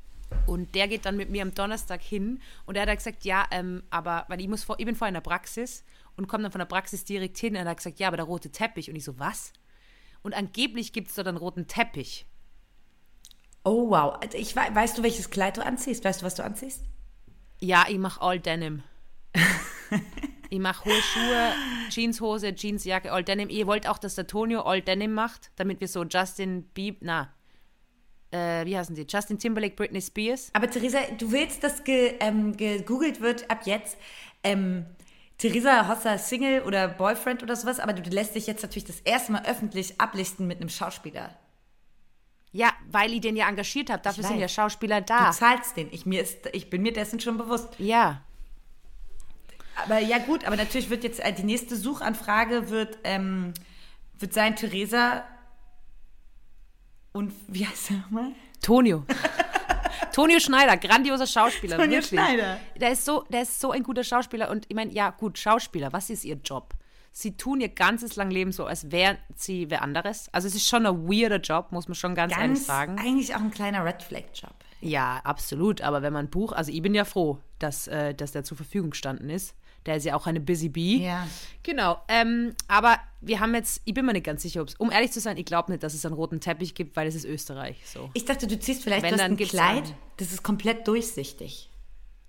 [0.47, 2.41] und der geht dann mit mir am Donnerstag hin.
[2.64, 5.14] Und er hat gesagt, ja, ähm, aber, weil ich, muss vor, ich bin vorher in
[5.14, 5.84] der Praxis
[6.16, 7.55] und komme dann von der Praxis direkt hin.
[7.55, 8.88] Und er hat gesagt, ja, aber der rote Teppich.
[8.88, 9.53] Und ich so, was?
[10.22, 12.26] Und angeblich gibt es dort einen roten Teppich.
[13.64, 14.18] Oh wow.
[14.22, 16.04] Also ich wei- weißt du, welches Kleid du anziehst?
[16.04, 16.82] Weißt du, was du anziehst?
[17.61, 18.82] Ja, ich mache All Denim.
[20.50, 21.52] ich mache hohe Schuhe,
[21.90, 23.50] Jeanshose, Jeansjacke, All Denim.
[23.50, 27.34] Ihr wollt auch, dass der Tonio All Denim macht, damit wir so Justin Bieber, na,
[28.32, 29.06] äh, wie heißen die?
[29.08, 30.50] Justin Timberlake, Britney Spears.
[30.54, 33.98] Aber Theresa, du willst, dass ge, ähm, gegoogelt wird ab jetzt.
[34.42, 34.86] Ähm,
[35.36, 39.32] Theresa Hosser Single oder Boyfriend oder sowas, aber du lässt dich jetzt natürlich das erste
[39.32, 41.34] Mal öffentlich ablichten mit einem Schauspieler.
[42.53, 44.03] Ja, weil ich den ja engagiert habe.
[44.03, 45.30] Dafür sind ja Schauspieler Du da.
[45.30, 45.88] zahlst den.
[45.92, 47.68] Ich, mir ist, ich bin mir dessen schon bewusst.
[47.78, 48.22] Ja.
[49.84, 53.55] Aber ja gut, aber natürlich wird jetzt äh, die nächste Suchanfrage wird, ähm,
[54.18, 55.24] wird sein Theresa
[57.12, 58.32] und wie heißt er nochmal?
[58.61, 59.05] Tonio.
[60.12, 61.76] Tonio Schneider, grandioser Schauspieler.
[61.76, 62.09] Tonio wirklich.
[62.20, 62.61] Schneider.
[62.76, 64.51] Der ist, so, der ist so ein guter Schauspieler.
[64.51, 66.74] Und ich meine, ja, gut, Schauspieler, was ist ihr Job?
[67.12, 70.28] Sie tun ihr ganzes lang Leben so, als wären sie wer anderes.
[70.32, 72.98] Also es ist schon ein weirder Job, muss man schon ganz, ehrlich Ganz sagen.
[72.98, 74.54] eigentlich auch ein kleiner Red Flag Job.
[74.80, 75.82] Ja, absolut.
[75.82, 78.56] Aber wenn man ein Buch, also ich bin ja froh, dass, äh, dass der zur
[78.56, 79.54] Verfügung gestanden ist.
[79.86, 80.98] Der ist ja auch eine Busy Bee.
[80.98, 81.26] Ja.
[81.62, 81.98] Genau.
[82.08, 85.20] Ähm, aber wir haben jetzt, ich bin mir nicht ganz sicher, ob's, um ehrlich zu
[85.20, 87.78] sein, ich glaube nicht, dass es einen roten Teppich gibt, weil es ist Österreich.
[87.86, 88.11] So.
[88.12, 89.94] Ich dachte, du ziehst vielleicht Wenn, du hast ein Kleid, einen.
[90.18, 91.70] das ist komplett durchsichtig.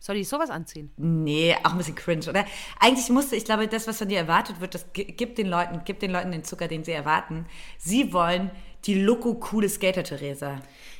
[0.04, 0.92] Soll ich sowas anziehen?
[0.98, 2.44] Nee, auch ein bisschen cringe, oder?
[2.80, 5.84] Eigentlich musste, ich glaube, das, was von dir erwartet wird, das gi- gibt den Leuten,
[5.86, 7.46] gibt den Leuten den Zucker, den sie erwarten.
[7.78, 8.50] Sie wollen
[8.86, 10.58] die loco-coole Skater-Theresa.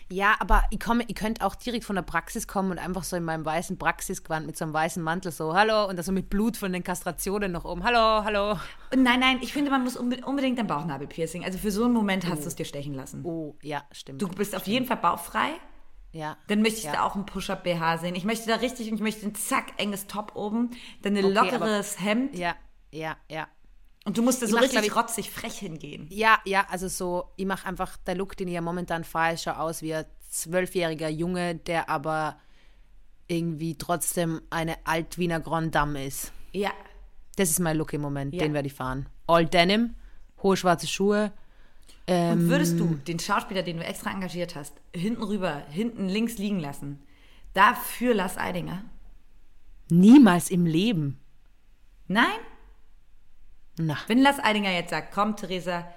[0.10, 3.16] Ja, aber ich, komme, ich könnte auch direkt von der Praxis kommen und einfach so
[3.16, 6.30] in meinem weißen Praxisgewand mit so einem weißen Mantel so, hallo, und das so mit
[6.30, 8.52] Blut von den Kastrationen noch oben, hallo, hallo.
[8.94, 11.44] Und nein, nein, ich finde, man muss unbe- unbedingt ein Bauchnabelpiercing.
[11.44, 13.24] Also für so einen Moment hast du es dir stechen lassen.
[13.26, 14.22] Oh, ja, stimmt.
[14.22, 15.50] Du bist auf jeden Fall bauchfrei.
[16.12, 16.38] Ja.
[16.48, 16.94] Dann möchte ich Ja.
[16.94, 18.16] da auch einen Push-Up-BH sehen.
[18.16, 21.34] Ich möchte da richtig, und ich möchte ein zack, enges Top oben, dann ein Okay,
[21.34, 22.38] lockeres Hemd.
[22.38, 22.56] Ja,
[22.92, 23.48] ja, ja.
[24.04, 26.08] Und du musst da so mach, richtig ich- rotzig frech hingehen.
[26.10, 29.58] Ja, ja, also so, ich mache einfach, der Look, den ich ja momentan fahre, schaut
[29.58, 32.38] aus wie ein zwölfjähriger Junge, der aber
[33.28, 36.32] irgendwie trotzdem eine Alt-Wiener Grand Dame ist.
[36.52, 36.72] Ja.
[37.38, 38.42] Das ist mein Look im Moment, Ja.
[38.44, 39.08] den werde ich fahren.
[39.28, 39.96] All Denim,
[40.44, 41.32] hohe schwarze Schuhe.
[42.34, 43.04] Und würdest du Ähm.
[43.06, 47.00] den Schauspieler, den du extra engagiert hast, hinten rüber, hinten links liegen lassen,
[47.54, 48.84] dafür Lars Eidinger?
[49.90, 51.20] Niemals im Leben.
[52.08, 52.26] Nein?
[53.78, 55.88] Na, Wenn Lars Eidinger jetzt sagt, komm, Theresa,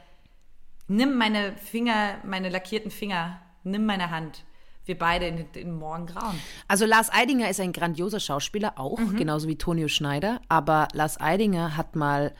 [0.88, 4.44] nimm meine Finger, meine lackierten Finger, nimm meine Hand.
[4.86, 6.38] Wir beide in den Morgengrauen.
[6.68, 10.40] Also Lars Eidinger ist ein grandioser Schauspieler auch, genauso wie Tonio Schneider.
[10.48, 12.34] Aber Lars Eidinger hat mal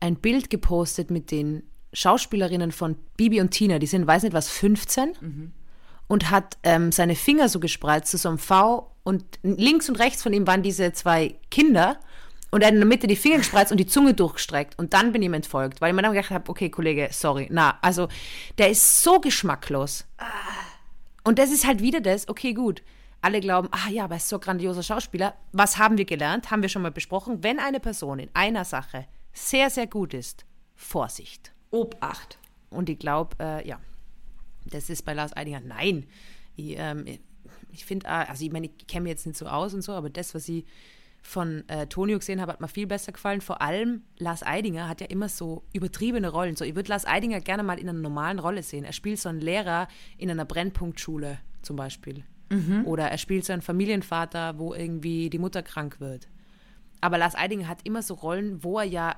[0.00, 1.62] ein Bild gepostet mit den
[1.96, 3.78] Schauspielerinnen von Bibi und Tina.
[3.78, 5.12] Die sind, weiß nicht was, 15
[6.08, 10.22] und hat ähm, seine Finger so gespreizt zu so einem V und links und rechts
[10.22, 11.98] von ihm waren diese zwei Kinder
[12.50, 15.12] und er hat in der Mitte die Finger gespreizt und die Zunge durchgestreckt und dann
[15.12, 18.08] bin ich ihm entfolgt, weil ich mir dann gedacht habe, okay, Kollege, sorry, na, also
[18.58, 20.04] der ist so geschmacklos.
[21.24, 22.82] Und das ist halt wieder das, okay, gut.
[23.22, 25.34] Alle glauben, ah ja, aber er ist so ein grandioser Schauspieler.
[25.52, 26.50] Was haben wir gelernt?
[26.50, 27.42] Haben wir schon mal besprochen.
[27.42, 30.44] Wenn eine Person in einer Sache sehr, sehr gut ist,
[30.76, 31.55] Vorsicht.
[31.76, 32.38] Obacht.
[32.70, 33.80] Und ich glaube, äh, ja,
[34.66, 35.60] das ist bei Lars Eidinger.
[35.60, 36.06] Nein,
[36.56, 37.04] ich, ähm,
[37.70, 40.34] ich finde, also ich meine, ich kenne jetzt nicht so aus und so, aber das,
[40.34, 40.64] was ich
[41.22, 43.40] von äh, Tonio gesehen habe, hat mir viel besser gefallen.
[43.40, 46.56] Vor allem Lars Eidinger hat ja immer so übertriebene Rollen.
[46.56, 48.84] So, ich würde Lars Eidinger gerne mal in einer normalen Rolle sehen.
[48.84, 52.24] Er spielt so einen Lehrer in einer Brennpunktschule zum Beispiel.
[52.84, 56.28] Oder er spielt so einen Familienvater, wo irgendwie die Mutter krank wird.
[57.00, 59.16] Aber Lars Eidinger hat immer so Rollen, wo er ja,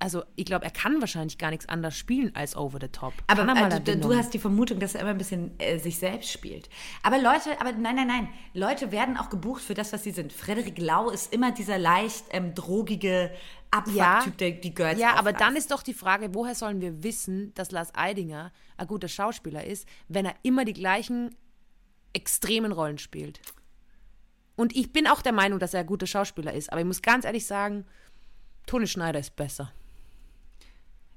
[0.00, 3.12] also ich glaube, er kann wahrscheinlich gar nichts anderes spielen als Over the Top.
[3.26, 6.30] Aber mal du, du hast die Vermutung, dass er immer ein bisschen äh, sich selbst
[6.30, 6.68] spielt.
[7.02, 8.28] Aber Leute, aber nein, nein, nein.
[8.54, 10.32] Leute werden auch gebucht für das, was sie sind.
[10.32, 13.30] Frederik Lau ist immer dieser leicht ähm, drogige
[13.70, 17.52] Abfuck-Typ, der die Girls Ja, aber dann ist doch die Frage, woher sollen wir wissen,
[17.54, 21.36] dass Lars Eidinger ein guter Schauspieler ist, wenn er immer die gleichen
[22.14, 23.40] extremen Rollen spielt?
[24.56, 27.02] Und ich bin auch der Meinung, dass er ein guter Schauspieler ist, aber ich muss
[27.02, 27.84] ganz ehrlich sagen,
[28.66, 29.72] Toni Schneider ist besser.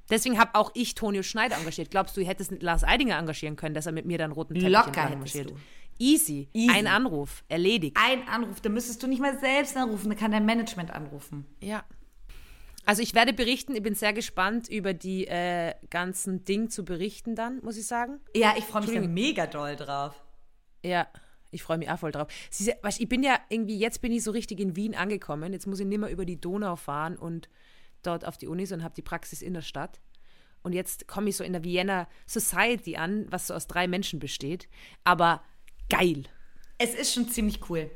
[0.09, 1.91] Deswegen habe auch ich Tonio Schneider engagiert.
[1.91, 4.69] Glaubst du, ich hättest Lars Eidinger engagieren können, dass er mit mir dann roten Teppich
[4.69, 5.51] Locker marschiert?
[5.51, 5.55] du.
[5.99, 6.49] Easy.
[6.53, 6.71] Easy.
[6.71, 7.43] Ein Anruf.
[7.47, 7.97] Erledigt.
[7.99, 11.45] Ein Anruf, da müsstest du nicht mal selbst anrufen, da kann dein Management anrufen.
[11.61, 11.83] Ja.
[12.85, 17.35] Also ich werde berichten, ich bin sehr gespannt über die äh, ganzen Dinge zu berichten
[17.35, 18.19] dann, muss ich sagen.
[18.35, 20.21] Ja, ich freue mich da mega doll drauf.
[20.83, 21.07] Ja,
[21.51, 22.27] ich freue mich auch voll drauf.
[22.49, 25.53] Sie, weißt, ich bin ja irgendwie, jetzt bin ich so richtig in Wien angekommen.
[25.53, 27.47] Jetzt muss ich nicht mehr über die Donau fahren und
[28.03, 29.99] dort auf die Uni, sondern habe die Praxis in der Stadt.
[30.61, 34.19] Und jetzt komme ich so in der Vienna Society an, was so aus drei Menschen
[34.19, 34.69] besteht.
[35.03, 35.41] Aber
[35.89, 36.23] geil.
[36.77, 37.91] Es ist schon ziemlich cool.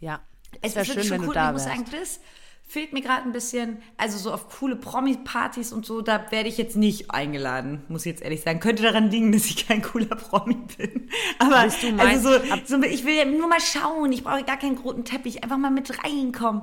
[0.00, 0.20] Ja.
[0.60, 1.26] Es ist schön, schon wenn cool.
[1.28, 2.20] du da ich muss sagen, das
[2.64, 3.82] fehlt mir gerade ein bisschen.
[3.96, 8.10] Also so auf coole Promi-Partys und so, da werde ich jetzt nicht eingeladen, muss ich
[8.12, 8.60] jetzt ehrlich sagen.
[8.60, 11.08] Könnte daran liegen, dass ich kein cooler Promi bin.
[11.38, 14.12] Aber Bist du mein- also so, so, ich will ja nur mal schauen.
[14.12, 15.42] Ich brauche gar keinen roten Teppich.
[15.42, 16.62] Einfach mal mit reinkommen.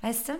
[0.00, 0.32] Weißt du?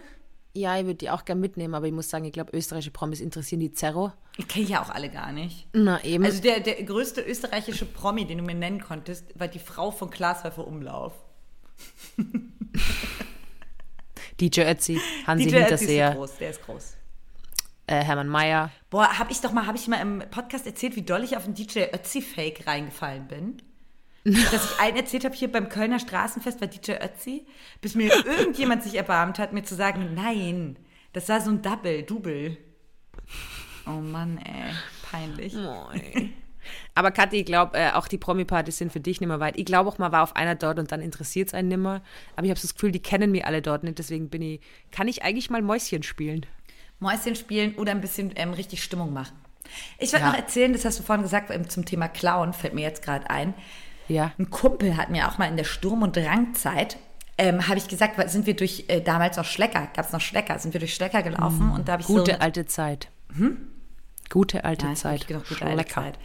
[0.53, 3.21] Ja, ich würde die auch gerne mitnehmen, aber ich muss sagen, ich glaube, österreichische Promis
[3.21, 4.13] interessieren die Zerro.
[4.37, 5.69] Ich kenne ja auch alle gar nicht.
[5.73, 6.25] Na eben.
[6.25, 10.11] Also der, der größte österreichische Promi, den du mir nennen konntest, war die Frau von
[10.11, 11.13] Klaasweifer Umlauf.
[14.41, 16.95] DJ Ötzi, Hansi DJ Ötzi ist Hinterseher, groß, der ist groß.
[17.87, 18.71] äh, Hermann Mayer.
[18.89, 21.45] Boah, hab ich doch mal, habe ich mal im Podcast erzählt, wie doll ich auf
[21.45, 23.63] den DJ Ötzi-Fake reingefallen bin?
[24.25, 27.47] Dass ich allen erzählt habe, hier beim Kölner Straßenfest war DJ Ötzi,
[27.81, 30.77] bis mir irgendjemand sich erbarmt hat, mir zu sagen, nein,
[31.13, 32.57] das war so ein Double, Double.
[33.87, 34.75] Oh Mann, ey,
[35.11, 35.55] peinlich.
[36.95, 39.57] Aber Kathi, ich glaube, äh, auch die Promi-Partys sind für dich nicht mehr weit.
[39.57, 42.03] Ich glaube auch, man war auf einer dort und dann interessiert es einen nimmer.
[42.37, 43.99] Aber ich habe so das Gefühl, die kennen mich alle dort nicht.
[43.99, 44.61] Deswegen bin ich,
[44.93, 46.45] kann ich eigentlich mal Mäuschen spielen.
[46.99, 49.35] Mäuschen spielen oder ein bisschen ähm, richtig Stimmung machen.
[49.99, 50.33] Ich wollte Ja.
[50.33, 53.31] noch erzählen, das hast du vorhin gesagt, ähm, zum Thema Clown, fällt mir jetzt gerade
[53.31, 53.55] ein.
[54.11, 54.33] Ja.
[54.39, 56.97] Ein Kumpel hat mir auch mal in der Sturm- und Drangzeit,
[57.39, 60.59] ähm, habe ich gesagt, sind wir durch, äh, damals noch Schlecker, gab es noch Schlecker,
[60.59, 62.39] sind wir durch Schlecker gelaufen und da habe ich Gute so...
[62.39, 63.09] alte Zeit.
[64.29, 65.27] Gute alte Ja, Zeit.
[65.27, 65.87] gedacht, gute alte.
[65.87, 66.19] Zeit.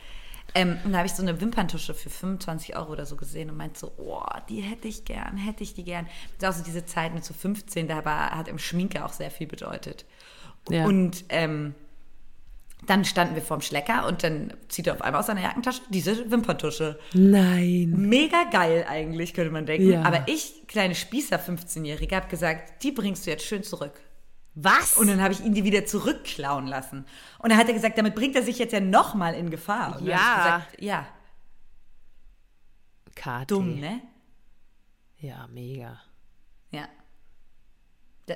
[0.55, 3.57] Ähm, und da habe ich so eine Wimperntusche für 25 Euro oder so gesehen und
[3.57, 6.07] meinte so, oh, die hätte ich gern, hätte ich die gern.
[6.39, 9.13] Das ist auch so diese Zeit mit so 15, da war, hat im Schminke auch
[9.13, 10.05] sehr viel bedeutet.
[10.69, 10.85] Ja.
[10.85, 11.75] Und ähm,
[12.87, 16.29] dann standen wir vorm Schlecker und dann zieht er auf einmal aus seiner Jackentasche diese
[16.31, 16.99] Wimperntusche.
[17.13, 17.93] Nein.
[17.95, 19.91] Mega geil eigentlich, könnte man denken.
[19.91, 20.03] Ja.
[20.03, 23.93] Aber ich, kleine Spießer 15-Jährige, habe gesagt, die bringst du jetzt schön zurück.
[24.53, 24.95] Was?
[24.97, 27.05] Und dann habe ich ihn die wieder zurückklauen lassen.
[27.39, 29.99] Und dann hat er gesagt, damit bringt er sich jetzt ja nochmal in Gefahr.
[29.99, 30.35] Und Ja.
[30.37, 31.05] gesagt, ja,
[33.15, 33.45] Kathi.
[33.47, 34.01] dumm, ne?
[35.17, 35.99] Ja, mega.
[36.71, 36.87] Ja.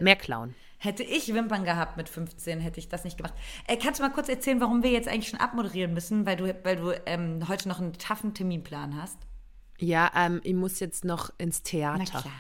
[0.02, 0.56] Mehr klauen.
[0.82, 3.34] Hätte ich Wimpern gehabt mit 15, hätte ich das nicht gemacht.
[3.68, 6.56] Äh, kannst du mal kurz erzählen, warum wir jetzt eigentlich schon abmoderieren müssen, weil du,
[6.64, 9.18] weil du ähm, heute noch einen taffen Terminplan hast?
[9.78, 12.22] Ja, ähm, ich muss jetzt noch ins Na Theater.
[12.22, 12.34] klar.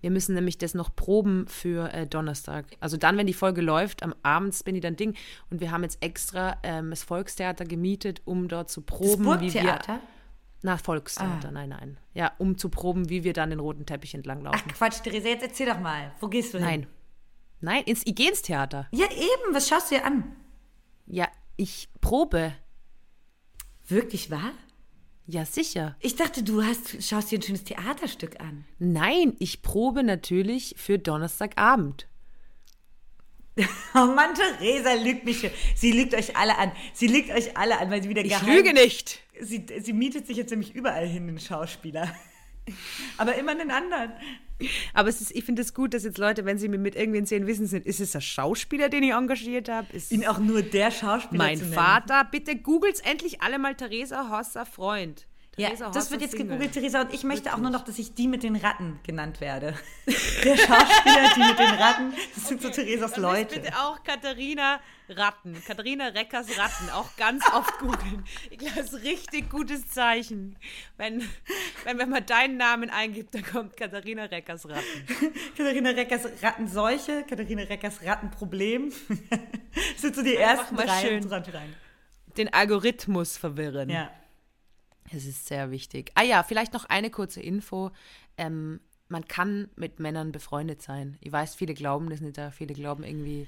[0.00, 2.66] Wir müssen nämlich das noch proben für äh, Donnerstag.
[2.78, 5.14] Also dann, wenn die Folge läuft, am Abend bin ich dann Ding.
[5.50, 9.80] Und wir haben jetzt extra ähm, das Volkstheater gemietet, um dort zu proben, wie wir.
[10.62, 11.98] Na, Volkstheater, nein, nein.
[12.14, 14.68] Ja, um zu proben, wie wir dann den roten Teppich entlang Ach laufen.
[14.68, 16.12] Quatsch, Theresa, jetzt erzähl doch mal.
[16.20, 16.66] Wo gehst du hin?
[16.66, 16.86] nein.
[17.60, 18.86] Nein, ins, ich gehe ins Theater.
[18.92, 19.54] Ja, eben.
[19.54, 20.36] Was schaust du dir an?
[21.06, 22.52] Ja, ich probe.
[23.88, 24.52] Wirklich wahr?
[25.26, 25.96] Ja, sicher.
[26.00, 28.64] Ich dachte, du hast, schaust dir ein schönes Theaterstück an.
[28.78, 32.06] Nein, ich probe natürlich für Donnerstagabend.
[33.94, 35.48] Oh Mann, Theresa lügt mich schon.
[35.74, 36.72] Sie lügt euch alle an.
[36.92, 38.54] Sie lügt euch alle an, weil sie wieder Ich geheim...
[38.54, 39.20] lüge nicht.
[39.40, 42.14] Sie, sie mietet sich jetzt nämlich überall hin, den Schauspieler.
[43.16, 44.12] Aber immer einen anderen.
[44.94, 47.46] Aber ist, ich finde es gut, dass jetzt Leute, wenn sie mir mit irgendwen sehen,
[47.46, 49.86] wissen sind, ist es ein Schauspieler, den ich engagiert habe?
[49.92, 51.58] Ist Ihn auch nur der Schauspieler mein.
[51.58, 52.24] Vater?
[52.30, 55.26] Bitte googelt's endlich alle mal Theresa Hosser Freund.
[55.58, 56.48] Ja, Theresa das wird jetzt Single.
[56.48, 57.00] gegoogelt, Theresa.
[57.00, 59.74] Und ich möchte auch nur noch, dass ich die mit den Ratten genannt werde.
[60.06, 63.60] Der Schauspieler, die mit den Ratten, das sind so Theresas Leute.
[63.60, 65.56] bitte auch Katharina Ratten.
[65.66, 66.90] Katharina Reckers Ratten.
[66.90, 68.24] Auch ganz oft googeln.
[68.50, 70.56] Ich glaube, das ist ein richtig gutes Zeichen.
[70.98, 71.26] Wenn,
[71.84, 75.06] wenn, wenn man deinen Namen eingibt, dann kommt Katharina Reckers Ratten.
[75.56, 78.92] Katharina Reckers Rattenseuche, Katharina Reckers Rattenproblem.
[79.92, 81.28] Das sind so die ersten mal rein.
[82.38, 83.90] Den Algorithmus verwirren.
[83.90, 84.10] Ja.
[85.12, 86.12] Es ist sehr wichtig.
[86.14, 87.90] Ah ja, vielleicht noch eine kurze Info.
[88.36, 91.16] Ähm, man kann mit Männern befreundet sein.
[91.20, 93.46] Ich weiß, viele glauben das nicht, da viele glauben irgendwie.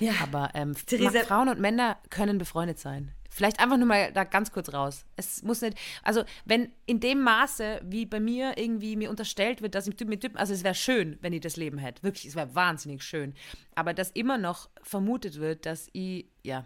[0.00, 0.12] Ja.
[0.22, 3.12] Aber ähm, Frauen und Männer können befreundet sein.
[3.28, 5.04] Vielleicht einfach nur mal da ganz kurz raus.
[5.16, 9.74] Es muss nicht, also wenn in dem Maße, wie bei mir irgendwie mir unterstellt wird,
[9.74, 12.02] dass ich mit Typen, also es wäre schön, wenn ich das Leben hätte.
[12.04, 13.34] Wirklich, es wäre wahnsinnig schön.
[13.74, 16.64] Aber dass immer noch vermutet wird, dass ich, ja,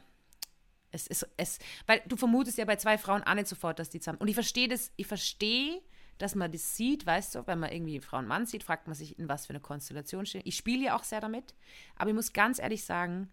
[0.90, 4.00] es ist, es, weil du vermutest ja bei zwei Frauen auch nicht sofort, dass die
[4.00, 4.18] zusammen.
[4.18, 5.82] Und ich verstehe das, ich verstehe,
[6.18, 8.94] dass man das sieht, weißt du, wenn man irgendwie Frau und Mann sieht, fragt man
[8.94, 10.42] sich, in was für eine Konstellation stehen.
[10.44, 11.54] Ich spiele ja auch sehr damit,
[11.96, 13.30] aber ich muss ganz ehrlich sagen,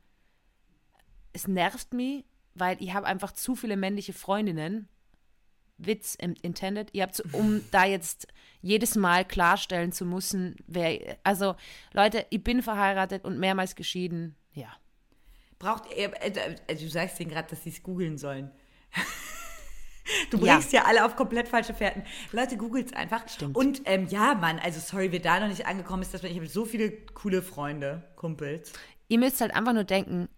[1.34, 4.88] es nervt mich, weil ich habe einfach zu viele männliche Freundinnen.
[5.78, 6.90] Witz intended.
[6.94, 8.28] Ihr habt, um da jetzt
[8.62, 11.56] jedes Mal klarstellen zu müssen, wer, also
[11.92, 14.38] Leute, ich bin verheiratet und mehrmals geschieden.
[14.54, 14.70] Ja.
[15.66, 18.52] Braucht ihr, äh, äh, du sagst denen gerade, dass sie es googeln sollen.
[20.30, 20.54] Du Ja.
[20.54, 20.84] bringst ja.
[20.86, 22.04] alle auf komplett falsche Fährten.
[22.32, 23.28] Leute, googelt's einfach.
[23.28, 23.58] Stimmt.
[23.58, 26.38] Und ähm, ja, Mann, also sorry, wer da noch nicht angekommen ist, dass man, ich
[26.38, 28.72] habe so viele coole Freunde, Kumpels.
[29.08, 30.30] ihr müsst halt einfach nur denken,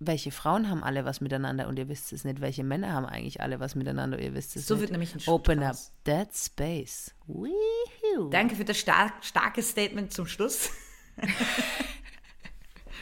[0.00, 3.40] welche Frauen haben alle was miteinander und ihr wisst es nicht, welche Männer haben eigentlich
[3.40, 4.80] alle was miteinander, ihr wisst es So nicht.
[4.82, 7.14] wird nämlich ein Schritt Open up that space.
[7.28, 8.28] Woohoo.
[8.30, 10.70] Danke für das star starke Statement zum Schluss.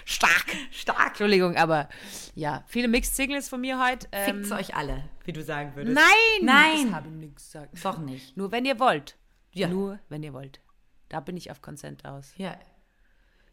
[0.05, 0.47] Stark.
[0.71, 1.09] Stark.
[1.09, 1.89] Entschuldigung, aber
[2.35, 4.07] ja, viele Mixed Signals von mir heute.
[4.13, 5.95] Ähm, Fickt's euch alle, wie du sagen würdest.
[5.95, 6.05] nein!
[6.43, 6.87] Nein.
[6.87, 7.85] Das habe ich nicht gesagt.
[7.85, 8.37] Doch nicht.
[8.37, 9.17] Nur wenn ihr wollt.
[9.53, 9.69] Ja.
[9.69, 10.61] Nur wenn ihr wollt.
[11.09, 12.35] Da bin ich auf Consent aus.
[12.37, 12.57] Ja.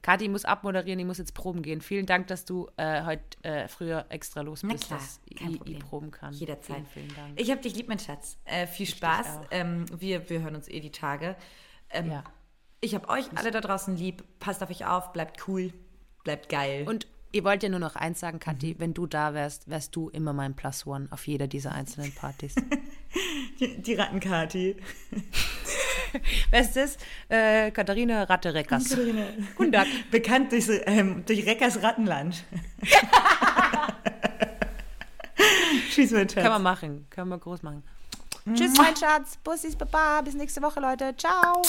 [0.02, 1.80] Kathi, ich muss abmoderieren, ich muss jetzt proben gehen.
[1.80, 5.80] Vielen Dank, dass du äh, heute äh, früher extra los bist, klar, dass ich, ich
[5.80, 6.34] proben kann.
[6.34, 6.78] Jederzeit.
[6.92, 7.40] Vielen, vielen Dank.
[7.40, 8.40] Ich hab dich lieb, mein Schatz.
[8.46, 9.28] Äh, viel Spaß.
[9.28, 9.46] auch.
[9.52, 11.36] Ähm, wir, wir hören uns eh die Tage.
[11.92, 12.24] Ähm, ja.
[12.80, 14.24] Ich hab euch alle da draußen lieb.
[14.40, 15.72] Passt auf euch auf, bleibt cool,
[16.24, 16.86] bleibt geil.
[16.88, 18.42] Und ihr wollt ja nur noch eins sagen, Mhm.
[18.42, 22.14] Kathi, wenn du da wärst, wärst du immer mein Plus One auf jeder dieser einzelnen
[22.14, 22.56] Partys.
[23.60, 24.76] die, die Rattenkati.
[26.52, 26.98] Wer ist das?
[27.30, 28.98] Äh, Katharina Ratte-Reckers.
[29.56, 29.88] Guten Tag.
[30.12, 32.44] Bekannt durch, ähm, durch Reckers Rattenland.
[35.90, 36.34] Tschüss, mein Schatz.
[36.36, 37.08] Können wir machen.
[37.10, 37.84] Können wir groß machen.
[38.54, 39.38] Tschüss, mein Schatz.
[39.44, 40.22] Bussis, Baba.
[40.22, 41.16] Bis nächste Woche, Leute.
[41.16, 41.62] Ciao.